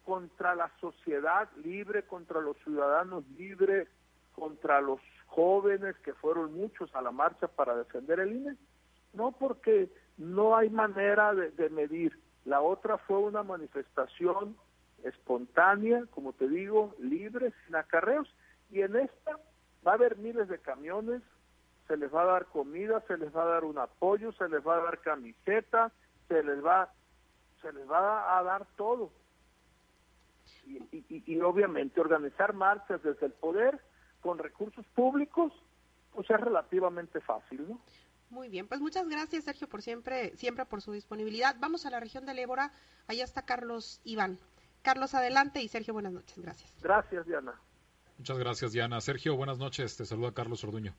contra 0.04 0.54
la 0.54 0.70
sociedad 0.80 1.48
libre, 1.56 2.04
contra 2.04 2.40
los 2.40 2.56
ciudadanos 2.58 3.26
libres, 3.36 3.88
contra 4.34 4.80
los 4.80 5.00
jóvenes 5.26 5.96
que 5.98 6.14
fueron 6.14 6.54
muchos 6.54 6.94
a 6.94 7.02
la 7.02 7.10
marcha 7.10 7.48
para 7.48 7.74
defender 7.74 8.20
el 8.20 8.36
INE. 8.36 8.56
No, 9.12 9.32
porque 9.32 9.90
no 10.16 10.56
hay 10.56 10.70
manera 10.70 11.34
de, 11.34 11.70
medir. 11.70 12.18
La 12.44 12.60
otra 12.60 12.98
fue 12.98 13.18
una 13.18 13.42
manifestación 13.42 14.56
espontánea, 15.04 16.04
como 16.10 16.32
te 16.32 16.48
digo, 16.48 16.94
libre, 16.98 17.52
sin 17.66 17.76
acarreos, 17.76 18.28
y 18.70 18.80
en 18.80 18.96
esta 18.96 19.38
Va 19.86 19.92
a 19.92 19.94
haber 19.94 20.16
miles 20.16 20.48
de 20.48 20.58
camiones, 20.58 21.22
se 21.88 21.96
les 21.96 22.14
va 22.14 22.22
a 22.22 22.26
dar 22.26 22.46
comida, 22.46 23.02
se 23.08 23.16
les 23.16 23.34
va 23.34 23.42
a 23.42 23.46
dar 23.46 23.64
un 23.64 23.78
apoyo, 23.78 24.32
se 24.32 24.48
les 24.48 24.64
va 24.64 24.76
a 24.76 24.82
dar 24.82 25.00
camiseta, 25.00 25.90
se 26.28 26.42
les 26.42 26.64
va, 26.64 26.92
se 27.60 27.72
les 27.72 27.90
va 27.90 28.38
a 28.38 28.42
dar 28.44 28.64
todo. 28.76 29.10
Y, 30.64 31.40
obviamente 31.40 32.00
organizar 32.00 32.52
marchas 32.54 33.02
desde 33.02 33.26
el 33.26 33.32
poder 33.32 33.80
con 34.20 34.38
recursos 34.38 34.86
públicos, 34.94 35.52
pues 36.14 36.30
es 36.30 36.40
relativamente 36.40 37.20
fácil, 37.20 37.68
¿no? 37.68 37.80
Muy 38.32 38.48
bien, 38.48 38.66
pues 38.66 38.80
muchas 38.80 39.06
gracias 39.10 39.44
Sergio 39.44 39.68
por 39.68 39.82
siempre, 39.82 40.34
siempre 40.38 40.64
por 40.64 40.80
su 40.80 40.90
disponibilidad. 40.92 41.54
Vamos 41.60 41.84
a 41.84 41.90
la 41.90 42.00
región 42.00 42.24
del 42.24 42.38
Ébora, 42.38 42.72
allá 43.06 43.24
está 43.24 43.42
Carlos 43.42 44.00
Iván. 44.04 44.38
Carlos, 44.80 45.12
adelante 45.12 45.60
y 45.60 45.68
Sergio, 45.68 45.92
buenas 45.92 46.14
noches, 46.14 46.38
gracias. 46.38 46.74
Gracias, 46.80 47.26
Diana. 47.26 47.60
Muchas 48.16 48.38
gracias, 48.38 48.72
Diana. 48.72 49.02
Sergio, 49.02 49.36
buenas 49.36 49.58
noches. 49.58 49.98
Te 49.98 50.06
saluda 50.06 50.32
Carlos 50.32 50.64
Orduño. 50.64 50.94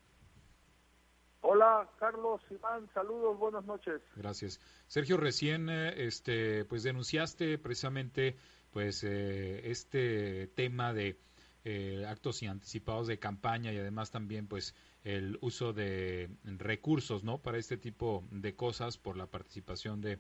Hola, 1.41 1.89
Carlos 1.98 2.39
Iván. 2.52 2.88
Saludos, 2.93 3.36
buenas 3.39 3.65
noches. 3.65 4.04
Gracias. 4.15 4.62
Sergio, 4.86 5.17
recién 5.17 5.69
eh, 5.69 6.06
este, 6.06 6.65
pues 6.65 6.84
denunciaste 6.84 7.58
precisamente 7.58 8.38
pues 8.69 9.04
eh, 9.04 9.72
este 9.72 10.50
tema 10.50 10.93
de 10.93 11.19
eh, 11.65 12.06
actos 12.08 12.43
anticipados 12.43 13.08
de 13.08 13.17
campaña 13.17 13.72
y 13.74 13.80
además 13.80 14.12
también 14.12 14.48
pues 14.48 14.76
el 15.03 15.37
uso 15.41 15.73
de 15.73 16.29
recursos 16.43 17.23
no 17.23 17.39
para 17.39 17.57
este 17.57 17.77
tipo 17.77 18.23
de 18.31 18.55
cosas 18.55 18.97
por 18.97 19.17
la 19.17 19.27
participación 19.27 20.01
de 20.01 20.19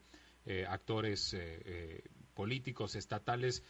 actores 0.67 1.35
políticos 2.33 2.95
estatales 2.95 3.63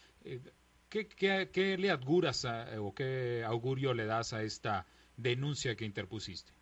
¿Qué, 0.93 1.75
le 1.79 1.89
auguras 1.89 2.45
o 2.79 2.93
qué 2.93 3.43
augurio 3.43 3.95
le 3.95 4.05
das 4.05 4.31
a 4.33 4.43
esta 4.43 4.85
denuncia 5.17 5.75
que 5.75 5.85
interpusiste? 5.85 6.53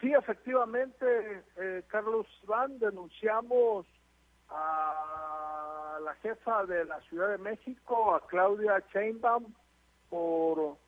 Sí, 0.00 0.12
efectivamente, 0.12 1.42
eh, 1.56 1.82
Carlos 1.88 2.28
Iván, 2.44 2.78
denunciamos 2.78 3.86
a 4.50 5.98
la 6.00 6.14
jefa 6.22 6.64
de 6.66 6.84
la 6.84 7.00
Ciudad 7.08 7.30
de 7.30 7.38
México, 7.38 8.14
a 8.14 8.24
Claudia 8.28 8.80
Sheinbaum, 8.92 9.52
por 10.08 10.78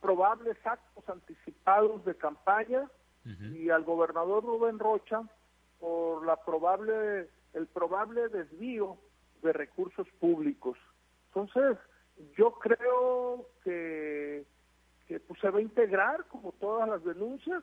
probables 0.00 0.56
actos 0.64 1.08
anticipados 1.08 2.04
de 2.04 2.16
campaña 2.16 2.88
y 3.24 3.68
al 3.68 3.84
gobernador 3.84 4.42
Rubén 4.42 4.78
Rocha 4.78 5.22
por 5.78 6.24
la 6.24 6.36
probable 6.42 7.28
el 7.52 7.66
probable 7.66 8.28
desvío 8.28 8.96
de 9.42 9.52
recursos 9.52 10.08
públicos. 10.18 10.78
Entonces, 11.28 11.78
yo 12.36 12.52
creo 12.52 13.46
que, 13.64 14.44
que 15.06 15.20
pues, 15.20 15.40
se 15.40 15.50
va 15.50 15.58
a 15.58 15.62
integrar 15.62 16.26
como 16.28 16.52
todas 16.52 16.88
las 16.88 17.04
denuncias 17.04 17.62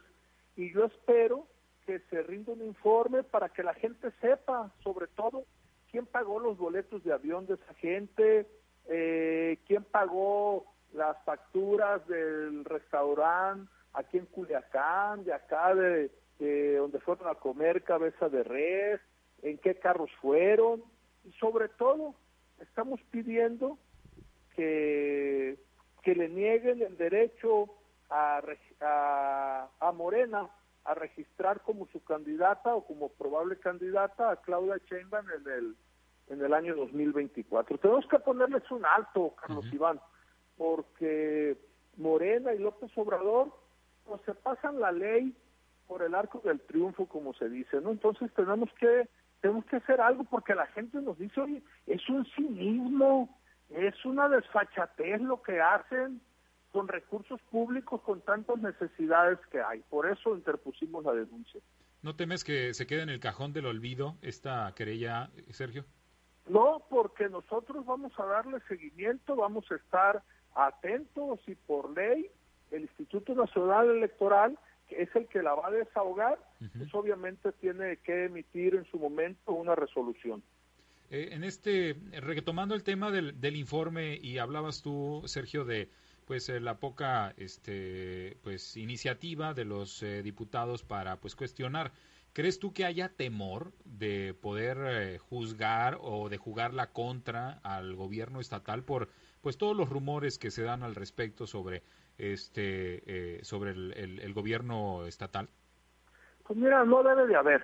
y 0.55 0.71
yo 0.73 0.85
espero 0.85 1.47
que 1.85 1.99
se 2.09 2.21
rinda 2.23 2.51
un 2.51 2.63
informe 2.63 3.23
para 3.23 3.49
que 3.49 3.63
la 3.63 3.73
gente 3.73 4.11
sepa, 4.19 4.71
sobre 4.83 5.07
todo, 5.07 5.45
quién 5.91 6.05
pagó 6.05 6.39
los 6.39 6.57
boletos 6.57 7.03
de 7.03 7.13
avión 7.13 7.45
de 7.45 7.53
esa 7.53 7.73
gente, 7.75 8.47
eh, 8.87 9.57
quién 9.67 9.83
pagó 9.83 10.65
las 10.97 11.17
facturas 11.23 12.05
del 12.07 12.65
restaurante 12.65 13.71
aquí 13.93 14.17
en 14.17 14.25
Culiacán, 14.25 15.23
de 15.23 15.33
acá 15.33 15.73
de, 15.73 16.11
de 16.39 16.75
donde 16.77 16.99
fueron 16.99 17.27
a 17.27 17.35
comer 17.35 17.83
cabeza 17.83 18.29
de 18.29 18.43
res, 18.43 19.01
en 19.41 19.57
qué 19.59 19.75
carros 19.75 20.11
fueron, 20.21 20.83
y 21.23 21.31
sobre 21.33 21.69
todo 21.69 22.15
estamos 22.59 22.99
pidiendo 23.11 23.77
que, 24.55 25.57
que 26.03 26.15
le 26.15 26.29
nieguen 26.29 26.81
el 26.81 26.97
derecho 26.97 27.69
a, 28.09 28.41
a, 29.79 29.91
Morena 29.91 30.49
a 30.85 30.93
registrar 30.93 31.61
como 31.61 31.87
su 31.87 32.03
candidata 32.03 32.73
o 32.73 32.85
como 32.85 33.09
probable 33.09 33.57
candidata 33.57 34.31
a 34.31 34.37
Claudia 34.37 34.77
Sheinbaum 34.89 35.25
en 35.29 35.51
el 35.51 35.75
en 36.29 36.43
el 36.43 36.53
año 36.53 36.75
2024. 36.75 37.77
Tenemos 37.77 38.05
que 38.07 38.19
ponerles 38.19 38.69
un 38.69 38.85
alto, 38.85 39.33
Carlos 39.41 39.65
Iván, 39.71 39.97
porque 40.57 41.57
Morena 41.97 42.53
y 42.53 42.59
López 42.59 42.91
Obrador 42.95 43.53
pues 44.05 44.21
se 44.25 44.33
pasan 44.33 44.79
la 44.79 44.91
ley 44.91 45.35
por 45.87 46.01
el 46.01 46.15
arco 46.15 46.41
del 46.43 46.59
triunfo, 46.61 47.07
como 47.07 47.33
se 47.33 47.49
dice, 47.49 47.79
¿no? 47.81 47.91
Entonces 47.91 48.31
tenemos 48.33 48.69
que 48.79 49.07
tenemos 49.41 49.65
que 49.65 49.77
hacer 49.77 50.01
algo 50.01 50.23
porque 50.23 50.55
la 50.55 50.65
gente 50.67 50.99
nos 51.01 51.17
dice, 51.19 51.39
oye, 51.39 51.61
es 51.85 52.07
un 52.09 52.25
cinismo, 52.35 53.37
es 53.69 53.93
una 54.05 54.27
desfachatez 54.29 55.21
lo 55.21 55.41
que 55.41 55.61
hacen 55.61 56.21
con 56.71 56.87
recursos 56.87 57.39
públicos, 57.51 58.01
con 58.01 58.21
tantas 58.21 58.57
necesidades 58.57 59.39
que 59.51 59.61
hay. 59.61 59.81
Por 59.89 60.09
eso 60.09 60.35
interpusimos 60.35 61.05
la 61.05 61.13
denuncia. 61.13 61.61
¿No 62.01 62.15
temes 62.15 62.43
que 62.43 62.73
se 62.73 62.87
quede 62.87 63.03
en 63.03 63.09
el 63.09 63.19
cajón 63.19 63.53
del 63.53 63.67
olvido 63.67 64.15
esta 64.21 64.73
querella, 64.75 65.29
Sergio? 65.51 65.85
No, 66.47 66.83
porque 66.89 67.29
nosotros 67.29 67.85
vamos 67.85 68.13
a 68.19 68.25
darle 68.25 68.59
seguimiento, 68.67 69.35
vamos 69.35 69.69
a 69.71 69.75
estar 69.75 70.23
atentos 70.57 71.39
y 71.47 71.55
por 71.55 71.95
ley 71.95 72.27
el 72.71 72.81
Instituto 72.81 73.33
Nacional 73.33 73.89
Electoral, 73.89 74.57
que 74.87 75.01
es 75.01 75.15
el 75.15 75.27
que 75.27 75.41
la 75.41 75.53
va 75.53 75.67
a 75.67 75.71
desahogar, 75.71 76.37
pues 76.77 76.93
obviamente 76.93 77.51
tiene 77.53 77.97
que 77.97 78.25
emitir 78.25 78.75
en 78.75 78.85
su 78.85 78.97
momento 78.97 79.53
una 79.53 79.75
resolución. 79.75 80.43
Eh, 81.09 81.29
en 81.31 81.43
este, 81.43 81.95
retomando 82.19 82.75
el 82.75 82.83
tema 82.83 83.11
del, 83.11 83.39
del, 83.39 83.55
informe 83.55 84.17
y 84.21 84.39
hablabas 84.39 84.81
tú, 84.81 85.21
Sergio, 85.25 85.63
de 85.63 85.89
pues 86.25 86.49
eh, 86.49 86.59
la 86.59 86.79
poca 86.79 87.33
este 87.37 88.37
pues 88.43 88.75
iniciativa 88.75 89.53
de 89.53 89.63
los 89.63 90.03
eh, 90.03 90.21
diputados 90.21 90.83
para 90.83 91.15
pues 91.15 91.37
cuestionar 91.37 91.93
¿Crees 92.37 92.59
tú 92.59 92.71
que 92.71 92.85
haya 92.85 93.09
temor 93.09 93.73
de 93.83 94.35
poder 94.35 94.77
eh, 94.85 95.17
juzgar 95.17 95.97
o 95.99 96.29
de 96.29 96.37
jugar 96.37 96.71
la 96.71 96.91
contra 96.91 97.53
al 97.63 97.95
gobierno 97.95 98.39
estatal 98.39 98.83
por 98.83 99.09
pues 99.47 99.57
todos 99.57 99.77
los 99.77 99.89
rumores 99.89 100.37
que 100.37 100.51
se 100.51 100.61
dan 100.61 100.83
al 100.83 100.93
respecto 100.93 101.47
sobre 101.47 101.81
este 102.17 103.39
sobre 103.45 103.71
el, 103.71 104.19
el, 104.21 104.33
gobierno 104.33 105.05
estatal? 105.05 105.47
Pues 106.45 106.59
mira, 106.59 106.83
no 106.83 107.01
debe 107.01 107.27
de 107.27 107.37
haber, 107.37 107.63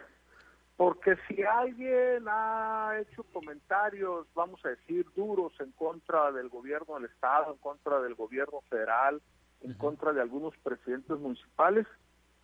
porque 0.78 1.18
si 1.28 1.44
alguien 1.44 2.24
ha 2.30 2.94
hecho 3.02 3.24
comentarios, 3.34 4.28
vamos 4.34 4.64
a 4.64 4.70
decir, 4.70 5.06
duros 5.14 5.52
en 5.60 5.74
contra 5.74 6.32
del 6.32 6.48
gobierno 6.48 6.96
del 6.96 7.12
Estado, 7.12 7.52
en 7.52 7.58
contra 7.58 8.00
del 8.00 8.16
gobierno 8.16 8.62
federal, 8.70 9.22
en 9.60 9.74
contra 9.74 10.14
de 10.14 10.22
algunos 10.22 10.56
presidentes 10.64 11.20
municipales, 11.20 11.86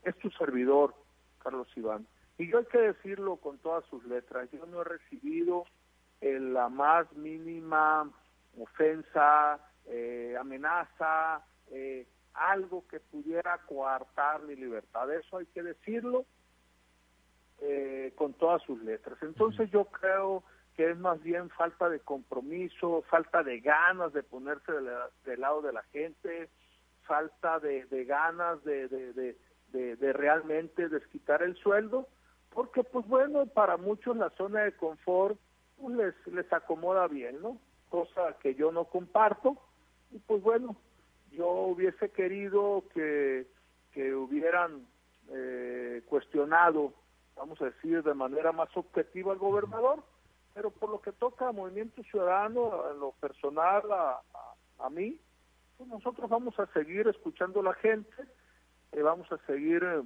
es 0.04 0.18
tu 0.18 0.30
servidor, 0.32 0.94
Carlos 1.42 1.70
Iván. 1.78 2.06
Y 2.38 2.52
yo 2.52 2.58
hay 2.58 2.66
que 2.66 2.80
decirlo 2.80 3.38
con 3.38 3.58
todas 3.60 3.86
sus 3.86 4.04
letras, 4.04 4.50
yo 4.52 4.66
no 4.66 4.82
he 4.82 4.84
recibido 4.84 5.64
eh, 6.20 6.42
la 6.42 6.68
más 6.68 7.10
mínima 7.14 8.12
ofensa, 8.62 9.60
eh, 9.86 10.36
amenaza, 10.40 11.44
eh, 11.72 12.08
algo 12.34 12.88
que 12.88 13.00
pudiera 13.00 13.58
coartar 13.66 14.44
mi 14.44 14.56
libertad. 14.56 15.12
Eso 15.14 15.38
hay 15.38 15.46
que 15.48 15.64
decirlo 15.64 16.26
con 18.16 18.34
todas 18.36 18.62
sus 18.64 18.82
letras. 18.84 19.18
Entonces 19.22 19.70
yo 19.70 19.84
creo 19.86 20.44
que 20.78 20.92
es 20.92 20.98
más 20.98 21.22
bien 21.22 21.50
falta 21.50 21.90
de 21.90 22.00
compromiso, 22.00 23.04
falta 23.10 23.44
de 23.44 23.60
ganas 23.60 24.14
de 24.14 24.24
ponerse 24.24 24.72
del, 24.72 25.42
lado 25.42 25.62
de 25.62 25.74
la 25.74 25.84
gente, 25.92 26.50
falta 27.04 27.60
de, 27.60 27.86
ganas 28.06 28.64
de, 28.64 28.88
de 28.88 30.14
realmente 30.14 30.88
desquitar 30.88 31.44
el 31.44 31.58
sueldo 31.58 32.08
porque 32.50 32.84
pues 32.84 33.08
bueno, 33.08 33.46
para 33.46 33.78
muchos 33.78 34.18
la 34.18 34.30
zona 34.32 34.62
de 34.62 34.74
confort 34.74 35.40
pues, 35.80 35.96
les, 35.96 36.34
les 36.34 36.52
acomoda 36.52 37.08
bien, 37.08 37.42
¿no? 37.42 37.58
Cosa 37.90 38.38
que 38.42 38.56
yo 38.56 38.72
no 38.72 38.86
comparto 38.86 39.58
y 40.12 40.20
pues 40.20 40.42
bueno, 40.42 40.76
yo 41.32 41.48
hubiese 41.48 42.10
querido 42.10 42.84
que, 42.94 43.48
que 43.92 44.14
hubieran 44.14 44.88
eh, 45.30 46.02
cuestionado, 46.08 46.94
vamos 47.36 47.62
a 47.62 47.66
decir, 47.66 48.04
de 48.04 48.14
manera 48.14 48.52
más 48.52 48.70
objetiva 48.76 49.32
al 49.32 49.38
gobernador, 49.38 50.04
pero 50.54 50.72
por 50.72 50.90
lo 50.90 51.02
que 51.02 51.12
toca 51.12 51.48
a 51.48 51.52
Movimiento 51.52 52.02
Ciudadano, 52.04 52.90
en 52.92 53.00
lo 53.00 53.12
personal, 53.14 53.84
a, 53.92 54.22
a, 54.80 54.90
mí, 54.90 55.20
pues 55.78 55.90
nosotros 55.90 56.30
vamos 56.30 56.60
a 56.60 56.66
seguir 56.74 57.08
escuchando 57.08 57.60
a 57.60 57.64
la 57.64 57.74
gente, 57.76 58.24
y 58.94 59.00
vamos 59.02 59.32
a 59.32 59.38
seguir... 59.46 59.84
Eh, 59.84 60.02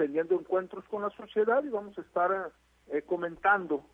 teniendo 0.00 0.34
encuentros 0.34 0.82
con 0.86 1.02
la 1.02 1.10
sociedad 1.10 1.62
y 1.62 1.68
vamos 1.68 1.98
a 1.98 2.00
estar 2.00 2.52
eh, 2.88 3.02
comentando 3.02 3.84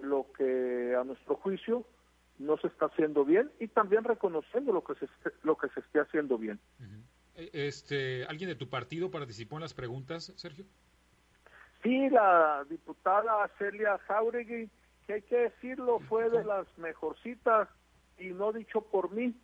lo 0.00 0.26
que 0.32 0.96
a 0.98 1.04
nuestro 1.04 1.34
juicio 1.36 1.84
no 2.38 2.56
se 2.58 2.66
está 2.66 2.86
haciendo 2.86 3.24
bien 3.24 3.50
y 3.60 3.68
también 3.68 4.04
reconociendo 4.04 4.72
lo 4.72 4.82
que 4.82 4.94
se 4.94 5.06
lo 5.42 5.56
que 5.56 5.68
se 5.68 5.80
esté 5.80 6.00
haciendo 6.00 6.38
bien. 6.38 6.58
Eh, 7.34 7.50
este, 7.52 8.24
¿alguien 8.26 8.50
de 8.50 8.56
tu 8.56 8.68
partido 8.68 9.10
participó 9.10 9.56
en 9.56 9.62
las 9.62 9.74
preguntas, 9.74 10.32
Sergio? 10.36 10.64
Sí, 11.82 12.08
la 12.10 12.64
diputada 12.68 13.50
Celia 13.58 13.98
Jauregui, 14.06 14.70
que 15.06 15.14
hay 15.14 15.22
que 15.22 15.36
decirlo, 15.36 15.98
fue 16.00 16.30
de 16.30 16.44
las 16.44 16.66
mejorcitas 16.78 17.68
y 18.18 18.28
no 18.28 18.52
dicho 18.52 18.82
por 18.82 19.10
mí, 19.10 19.34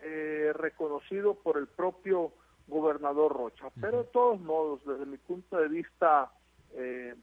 eh, 0.00 0.52
reconocido 0.54 1.34
por 1.34 1.58
el 1.58 1.66
propio 1.66 2.32
gobernador 2.68 3.32
Rocha. 3.32 3.68
Pero 3.80 3.98
de 3.98 4.08
todos 4.10 4.40
modos, 4.40 4.80
desde 4.84 5.06
mi 5.06 5.16
punto 5.16 5.56
de 5.56 5.68
vista, 5.68 6.30
eh, 6.74 7.14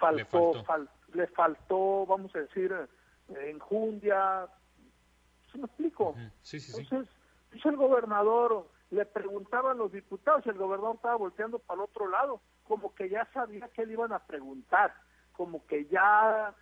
faltó, 0.00 0.52
le 1.12 1.26
faltó. 1.28 2.06
vamos 2.06 2.34
a 2.34 2.40
decir, 2.40 2.74
eh, 3.36 3.50
enjundia. 3.50 4.48
¿Se 5.50 5.58
me 5.58 5.64
explico? 5.64 6.14
sí, 6.42 6.60
sí, 6.60 6.80
Entonces, 6.80 7.14
pues 7.50 7.66
el 7.66 7.76
gobernador 7.76 8.68
le 8.90 9.04
preguntaban 9.06 9.78
los 9.78 9.92
diputados 9.92 10.44
y 10.46 10.50
el 10.50 10.58
gobernador 10.58 10.96
estaba 10.96 11.16
volteando 11.16 11.58
para 11.58 11.80
el 11.80 11.84
otro 11.84 12.08
lado, 12.08 12.40
como 12.64 12.94
que 12.94 13.08
ya 13.08 13.28
sabía 13.32 13.68
que 13.68 13.86
le 13.86 13.94
iban 13.94 14.12
a 14.12 14.20
preguntar, 14.20 14.94
como 15.32 15.66
que 15.66 15.86
ya 15.86 16.54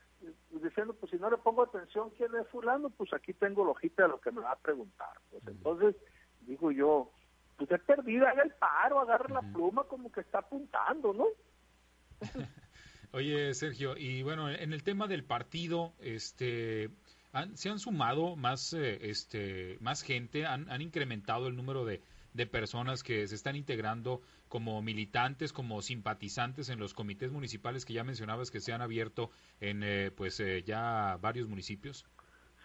diciendo, 0.50 0.94
pues 0.94 1.10
si 1.10 1.18
no 1.18 1.30
le 1.30 1.38
pongo 1.38 1.62
atención 1.62 2.10
quién 2.10 2.34
es 2.36 2.46
fulano, 2.48 2.90
pues 2.90 3.12
aquí 3.12 3.32
tengo 3.32 3.64
la 3.64 3.70
hojita 3.70 4.02
de 4.02 4.10
lo 4.10 4.20
que 4.20 4.30
me 4.30 4.42
va 4.42 4.52
a 4.52 4.58
preguntar. 4.58 5.10
Pues 5.30 5.46
entonces, 5.46 5.96
digo 6.42 6.70
yo, 6.70 7.10
pues 7.56 7.70
es 7.70 7.80
perdida, 7.82 8.30
haga 8.30 8.42
el 8.42 8.52
paro, 8.52 9.00
agarra 9.00 9.34
la 9.34 9.52
pluma 9.52 9.84
como 9.84 10.10
que 10.12 10.20
está 10.20 10.38
apuntando, 10.38 11.12
¿no? 11.12 11.26
Oye, 13.12 13.54
Sergio, 13.54 13.96
y 13.96 14.22
bueno, 14.22 14.50
en 14.50 14.72
el 14.72 14.82
tema 14.82 15.08
del 15.08 15.24
partido, 15.24 15.92
este, 16.00 16.90
se 17.54 17.68
han 17.68 17.78
sumado 17.78 18.36
más, 18.36 18.72
eh, 18.72 18.98
este, 19.10 19.78
más 19.80 20.02
gente, 20.02 20.46
han, 20.46 20.70
han 20.70 20.80
incrementado 20.80 21.48
el 21.48 21.56
número 21.56 21.84
de, 21.84 22.00
de 22.34 22.46
personas 22.46 23.02
que 23.02 23.26
se 23.26 23.34
están 23.34 23.56
integrando 23.56 24.20
como 24.48 24.82
militantes, 24.82 25.52
como 25.52 25.82
simpatizantes 25.82 26.68
en 26.68 26.78
los 26.78 26.94
comités 26.94 27.32
municipales 27.32 27.84
que 27.84 27.92
ya 27.92 28.04
mencionabas 28.04 28.50
que 28.50 28.60
se 28.60 28.72
han 28.72 28.82
abierto 28.82 29.30
en 29.60 29.82
eh, 29.82 30.10
pues 30.16 30.38
eh, 30.40 30.62
ya 30.62 31.18
varios 31.20 31.48
municipios? 31.48 32.06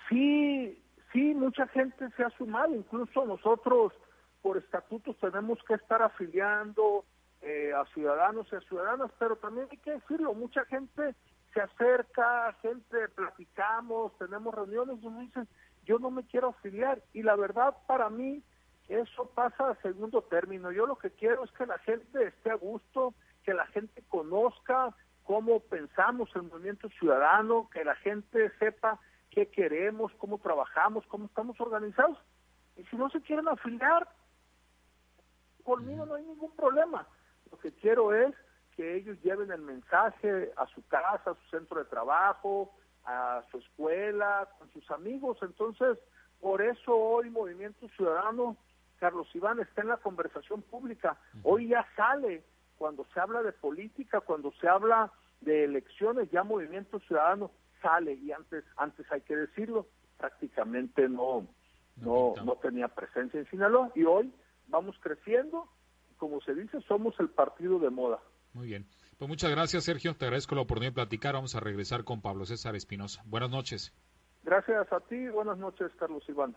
Sí, 0.09 0.77
sí, 1.11 1.33
mucha 1.33 1.67
gente 1.67 2.09
se 2.15 2.23
ha 2.23 2.29
sumado, 2.37 2.75
incluso 2.75 3.25
nosotros 3.25 3.93
por 4.41 4.57
estatutos 4.57 5.17
tenemos 5.17 5.57
que 5.67 5.73
estar 5.73 6.01
afiliando 6.01 7.05
eh, 7.45 7.71
a 7.73 7.85
ciudadanos 7.93 8.47
y 8.51 8.55
a 8.55 8.61
ciudadanas, 8.61 9.11
pero 9.19 9.35
también 9.35 9.67
hay 9.69 9.77
que 9.77 9.91
decirlo, 9.91 10.33
mucha 10.33 10.65
gente 10.65 11.15
se 11.53 11.61
acerca, 11.61 12.53
gente 12.61 13.07
platicamos, 13.09 14.17
tenemos 14.17 14.53
reuniones 14.53 14.97
y 15.01 15.09
me 15.09 15.21
dicen, 15.21 15.47
yo 15.85 15.99
no 15.99 16.09
me 16.09 16.25
quiero 16.25 16.49
afiliar. 16.49 17.01
Y 17.13 17.21
la 17.21 17.35
verdad 17.35 17.75
para 17.87 18.09
mí 18.09 18.43
eso 18.89 19.29
pasa 19.33 19.69
a 19.69 19.81
segundo 19.81 20.23
término. 20.23 20.71
Yo 20.71 20.85
lo 20.85 20.97
que 20.97 21.11
quiero 21.11 21.43
es 21.43 21.51
que 21.51 21.65
la 21.65 21.77
gente 21.79 22.27
esté 22.27 22.49
a 22.49 22.55
gusto, 22.55 23.13
que 23.43 23.53
la 23.53 23.67
gente 23.67 24.03
conozca 24.09 24.95
cómo 25.23 25.59
pensamos 25.59 26.29
el 26.35 26.43
movimiento 26.43 26.89
ciudadano, 26.89 27.69
que 27.71 27.85
la 27.85 27.95
gente 27.95 28.51
sepa 28.59 28.99
qué 29.29 29.47
queremos, 29.47 30.11
cómo 30.17 30.39
trabajamos, 30.39 31.05
cómo 31.07 31.25
estamos 31.25 31.59
organizados. 31.61 32.17
Y 32.75 32.83
si 32.85 32.95
no 32.95 33.09
se 33.11 33.21
quieren 33.21 33.47
afiliar, 33.47 34.09
conmigo 35.63 36.05
no 36.05 36.15
hay 36.15 36.23
ningún 36.23 36.55
problema. 36.55 37.07
Lo 37.51 37.57
que 37.59 37.71
quiero 37.71 38.13
es 38.13 38.33
que 38.75 38.95
ellos 38.95 39.17
lleven 39.23 39.51
el 39.51 39.61
mensaje 39.61 40.51
a 40.57 40.65
su 40.67 40.85
casa, 40.87 41.31
a 41.31 41.35
su 41.35 41.49
centro 41.49 41.79
de 41.79 41.85
trabajo, 41.85 42.73
a 43.05 43.43
su 43.51 43.57
escuela, 43.57 44.49
con 44.57 44.69
sus 44.71 44.89
amigos. 44.91 45.37
Entonces, 45.41 45.97
por 46.41 46.61
eso 46.61 46.95
hoy 46.95 47.29
Movimiento 47.29 47.87
Ciudadano, 47.89 48.57
Carlos 48.99 49.27
Iván, 49.33 49.59
está 49.59 49.81
en 49.81 49.89
la 49.89 49.97
conversación 49.97 50.61
pública. 50.61 51.17
Hoy 51.43 51.69
ya 51.69 51.87
sale, 51.95 52.43
cuando 52.77 53.05
se 53.13 53.19
habla 53.19 53.41
de 53.43 53.53
política, 53.53 54.21
cuando 54.21 54.51
se 54.59 54.67
habla 54.67 55.11
de 55.41 55.63
elecciones, 55.63 56.29
ya 56.31 56.43
Movimiento 56.43 56.99
Ciudadano 56.99 57.51
sale 57.81 58.13
y 58.13 58.31
antes, 58.31 58.63
antes 58.77 59.09
hay 59.11 59.21
que 59.21 59.35
decirlo, 59.35 59.87
prácticamente 60.17 61.07
no, 61.07 61.47
no, 61.97 62.33
no 62.43 62.55
tenía 62.55 62.87
presencia 62.87 63.39
en 63.39 63.49
Sinaloa 63.49 63.91
y 63.95 64.03
hoy 64.03 64.33
vamos 64.67 64.97
creciendo. 64.99 65.69
Como 66.17 66.41
se 66.41 66.53
dice, 66.55 66.79
somos 66.87 67.13
el 67.19 67.29
partido 67.29 67.79
de 67.79 67.89
moda. 67.89 68.19
Muy 68.53 68.67
bien. 68.67 68.87
Pues 69.17 69.29
muchas 69.29 69.51
gracias, 69.51 69.83
Sergio. 69.83 70.15
Te 70.15 70.25
agradezco 70.25 70.55
la 70.55 70.61
oportunidad 70.61 70.91
de 70.91 70.95
platicar. 70.95 71.35
Vamos 71.35 71.55
a 71.55 71.59
regresar 71.59 72.03
con 72.03 72.21
Pablo 72.21 72.45
César 72.45 72.75
Espinosa. 72.75 73.21
Buenas 73.25 73.49
noches. 73.49 73.93
Gracias 74.43 74.91
a 74.91 74.99
ti. 75.01 75.27
Buenas 75.27 75.57
noches, 75.57 75.91
Carlos 75.97 76.23
Iván. 76.29 76.55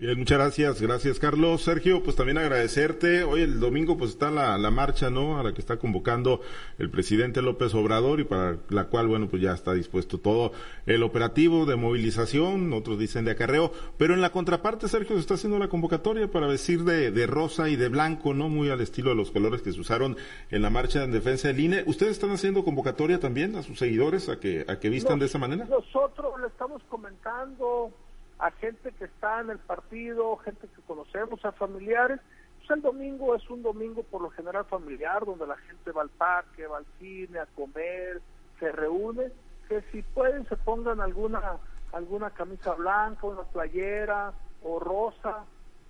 Bien, 0.00 0.18
muchas 0.18 0.38
gracias, 0.38 0.80
gracias 0.80 1.18
Carlos. 1.18 1.60
Sergio, 1.60 2.02
pues 2.02 2.16
también 2.16 2.38
agradecerte. 2.38 3.22
Hoy 3.22 3.42
el 3.42 3.60
domingo 3.60 3.98
pues 3.98 4.12
está 4.12 4.30
la, 4.30 4.56
la, 4.56 4.70
marcha, 4.70 5.10
¿no? 5.10 5.38
A 5.38 5.42
la 5.42 5.52
que 5.52 5.60
está 5.60 5.76
convocando 5.76 6.40
el 6.78 6.88
presidente 6.88 7.42
López 7.42 7.74
Obrador 7.74 8.18
y 8.18 8.24
para 8.24 8.56
la 8.70 8.86
cual, 8.86 9.08
bueno, 9.08 9.28
pues 9.28 9.42
ya 9.42 9.52
está 9.52 9.74
dispuesto 9.74 10.16
todo 10.16 10.52
el 10.86 11.02
operativo 11.02 11.66
de 11.66 11.76
movilización, 11.76 12.72
otros 12.72 12.98
dicen 12.98 13.26
de 13.26 13.32
acarreo, 13.32 13.72
pero 13.98 14.14
en 14.14 14.22
la 14.22 14.32
contraparte, 14.32 14.88
Sergio, 14.88 15.16
se 15.16 15.20
está 15.20 15.34
haciendo 15.34 15.58
la 15.58 15.68
convocatoria 15.68 16.30
para 16.30 16.46
vestir 16.46 16.84
de, 16.84 17.10
de 17.10 17.26
rosa 17.26 17.68
y 17.68 17.76
de 17.76 17.90
blanco, 17.90 18.32
¿no? 18.32 18.48
Muy 18.48 18.70
al 18.70 18.80
estilo 18.80 19.10
de 19.10 19.16
los 19.16 19.30
colores 19.30 19.60
que 19.60 19.70
se 19.70 19.80
usaron 19.80 20.16
en 20.50 20.62
la 20.62 20.70
marcha 20.70 21.04
en 21.04 21.12
defensa 21.12 21.48
del 21.48 21.60
INE. 21.60 21.84
¿Ustedes 21.84 22.12
están 22.12 22.30
haciendo 22.30 22.64
convocatoria 22.64 23.20
también 23.20 23.54
a 23.54 23.62
sus 23.62 23.78
seguidores 23.78 24.30
a 24.30 24.40
que, 24.40 24.64
a 24.66 24.78
que 24.78 24.88
vistan 24.88 25.18
de 25.18 25.26
esa 25.26 25.36
manera? 25.36 25.66
Nosotros 25.66 26.40
le 26.40 26.46
estamos 26.46 26.82
comentando 26.88 27.92
a 28.40 28.50
gente 28.52 28.92
que 28.92 29.04
está 29.04 29.40
en 29.40 29.50
el 29.50 29.58
partido, 29.58 30.36
gente 30.38 30.66
que 30.68 30.82
conocemos, 30.82 31.44
a 31.44 31.52
familiares. 31.52 32.20
Pues 32.58 32.70
el 32.70 32.82
domingo 32.82 33.34
es 33.34 33.48
un 33.50 33.62
domingo 33.62 34.02
por 34.02 34.22
lo 34.22 34.30
general 34.30 34.64
familiar, 34.64 35.24
donde 35.24 35.46
la 35.46 35.56
gente 35.56 35.92
va 35.92 36.02
al 36.02 36.10
parque, 36.10 36.66
va 36.66 36.78
al 36.78 36.86
cine, 36.98 37.38
a 37.38 37.46
comer, 37.46 38.20
se 38.58 38.72
reúne, 38.72 39.30
que 39.68 39.82
si 39.92 40.02
pueden 40.02 40.46
se 40.48 40.56
pongan 40.56 41.00
alguna 41.00 41.58
alguna 41.92 42.30
camisa 42.30 42.74
blanca, 42.74 43.26
una 43.26 43.42
playera 43.42 44.32
o 44.62 44.78
rosa, 44.78 45.44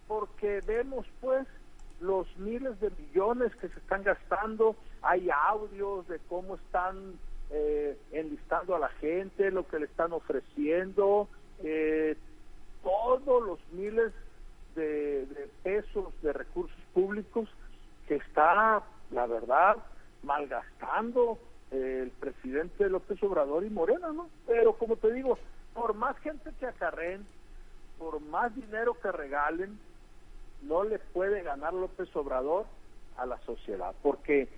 porque 0.08 0.60
vemos 0.66 1.06
pues 1.20 1.46
los 2.00 2.26
miles 2.38 2.80
de 2.80 2.90
millones 2.90 3.54
que 3.56 3.68
se 3.68 3.78
están 3.78 4.02
gastando, 4.02 4.76
hay 5.02 5.28
audios 5.30 6.08
de 6.08 6.18
cómo 6.28 6.56
están 6.56 7.18
eh, 7.50 7.98
enlistando 8.12 8.74
a 8.74 8.78
la 8.78 8.88
gente, 8.88 9.50
lo 9.50 9.68
que 9.68 9.78
le 9.78 9.86
están 9.86 10.12
ofreciendo, 10.12 11.28
eh, 11.62 12.16
todos 12.82 13.46
los 13.46 13.58
miles 13.72 14.12
de, 14.74 15.48
pesos 15.62 16.12
de 16.22 16.32
recursos 16.32 16.78
públicos 16.94 17.48
que 18.06 18.16
está, 18.16 18.82
la 19.10 19.26
verdad, 19.26 19.76
malgastando 20.22 21.38
el 21.70 22.10
presidente 22.10 22.88
López 22.88 23.22
Obrador 23.22 23.64
y 23.64 23.70
Morena, 23.70 24.12
¿no? 24.12 24.28
Pero 24.46 24.74
como 24.74 24.96
te 24.96 25.12
digo, 25.12 25.38
por 25.74 25.94
más 25.94 26.18
gente 26.18 26.50
que 26.58 26.66
acarreen, 26.66 27.24
por 27.98 28.20
más 28.20 28.54
dinero 28.54 28.96
que 29.00 29.12
regalen, 29.12 29.78
no 30.62 30.84
le 30.84 30.98
puede 30.98 31.42
ganar 31.42 31.72
López 31.72 32.14
Obrador 32.16 32.66
a 33.16 33.26
la 33.26 33.38
sociedad, 33.40 33.94
porque 34.02 34.48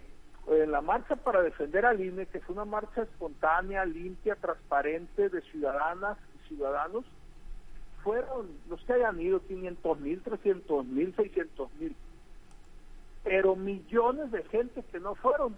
en 0.48 0.72
la 0.72 0.80
marcha 0.80 1.16
para 1.16 1.42
defender 1.42 1.86
al 1.86 2.00
INE, 2.00 2.26
que 2.26 2.40
fue 2.40 2.54
una 2.54 2.64
marcha 2.64 3.02
espontánea, 3.02 3.84
limpia, 3.84 4.34
transparente 4.36 5.28
de 5.28 5.40
ciudadanas 5.42 6.18
y 6.34 6.48
ciudadanos, 6.48 7.04
fueron 8.02 8.48
los 8.68 8.80
que 8.84 8.94
hayan 8.94 9.20
ido 9.20 9.40
500 9.46 10.00
mil, 10.00 10.20
300 10.22 10.86
mil, 10.86 11.14
600 11.14 11.70
mil, 11.80 11.96
pero 13.24 13.56
millones 13.56 14.30
de 14.30 14.42
gente 14.44 14.82
que 14.90 15.00
no 15.00 15.14
fueron 15.14 15.56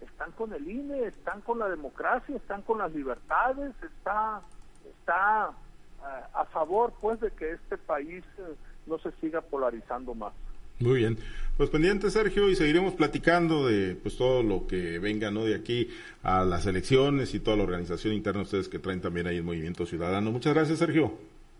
están 0.00 0.32
con 0.32 0.52
el 0.52 0.68
INE, 0.68 1.06
están 1.06 1.40
con 1.40 1.58
la 1.58 1.68
democracia, 1.68 2.36
están 2.36 2.62
con 2.62 2.78
las 2.78 2.92
libertades, 2.94 3.72
está 3.82 4.42
está 4.84 5.50
eh, 6.00 6.24
a 6.34 6.44
favor 6.46 6.92
pues 7.00 7.20
de 7.20 7.30
que 7.30 7.52
este 7.52 7.78
país 7.78 8.24
eh, 8.38 8.54
no 8.86 8.98
se 8.98 9.10
siga 9.20 9.40
polarizando 9.40 10.14
más. 10.14 10.32
Muy 10.80 10.98
bien. 10.98 11.18
Pues 11.56 11.70
pendiente, 11.70 12.10
Sergio, 12.10 12.50
y 12.50 12.56
seguiremos 12.56 12.94
platicando 12.94 13.66
de 13.66 13.94
pues 13.94 14.16
todo 14.16 14.42
lo 14.42 14.66
que 14.66 14.98
venga 14.98 15.30
¿no? 15.30 15.44
de 15.44 15.54
aquí 15.54 15.88
a 16.22 16.44
las 16.44 16.66
elecciones 16.66 17.32
y 17.34 17.40
toda 17.40 17.56
la 17.56 17.62
organización 17.62 18.12
interna 18.12 18.42
ustedes 18.42 18.68
que 18.68 18.80
traen 18.80 19.00
también 19.00 19.28
ahí 19.28 19.36
el 19.36 19.44
Movimiento 19.44 19.86
Ciudadano. 19.86 20.32
Muchas 20.32 20.52
gracias, 20.52 20.80
Sergio. 20.80 21.12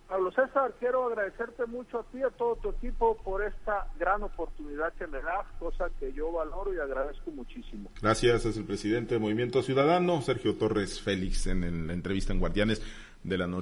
Pablo 0.08 0.30
César, 0.32 0.74
quiero 0.78 1.06
agradecerte 1.06 1.66
mucho 1.66 2.00
a 2.00 2.02
ti 2.04 2.18
y 2.18 2.22
a 2.22 2.30
todo 2.30 2.56
tu 2.56 2.70
equipo 2.70 3.16
por 3.24 3.42
esta 3.42 3.88
gran 3.98 4.22
oportunidad 4.22 4.92
que 4.94 5.06
me 5.06 5.20
das, 5.22 5.46
cosa 5.58 5.86
que 5.98 6.12
yo 6.12 6.30
valoro 6.30 6.74
y 6.74 6.78
agradezco 6.78 7.30
muchísimo. 7.30 7.90
Gracias, 8.02 8.44
es 8.44 8.56
el 8.56 8.64
presidente 8.64 9.14
del 9.14 9.22
Movimiento 9.22 9.62
Ciudadano, 9.62 10.20
Sergio 10.20 10.56
Torres 10.56 11.00
Félix, 11.00 11.46
en, 11.46 11.64
en 11.64 11.86
la 11.86 11.94
entrevista 11.94 12.32
en 12.32 12.40
Guardianes 12.40 12.82
de 13.24 13.38
la 13.38 13.46
Noche. 13.46 13.52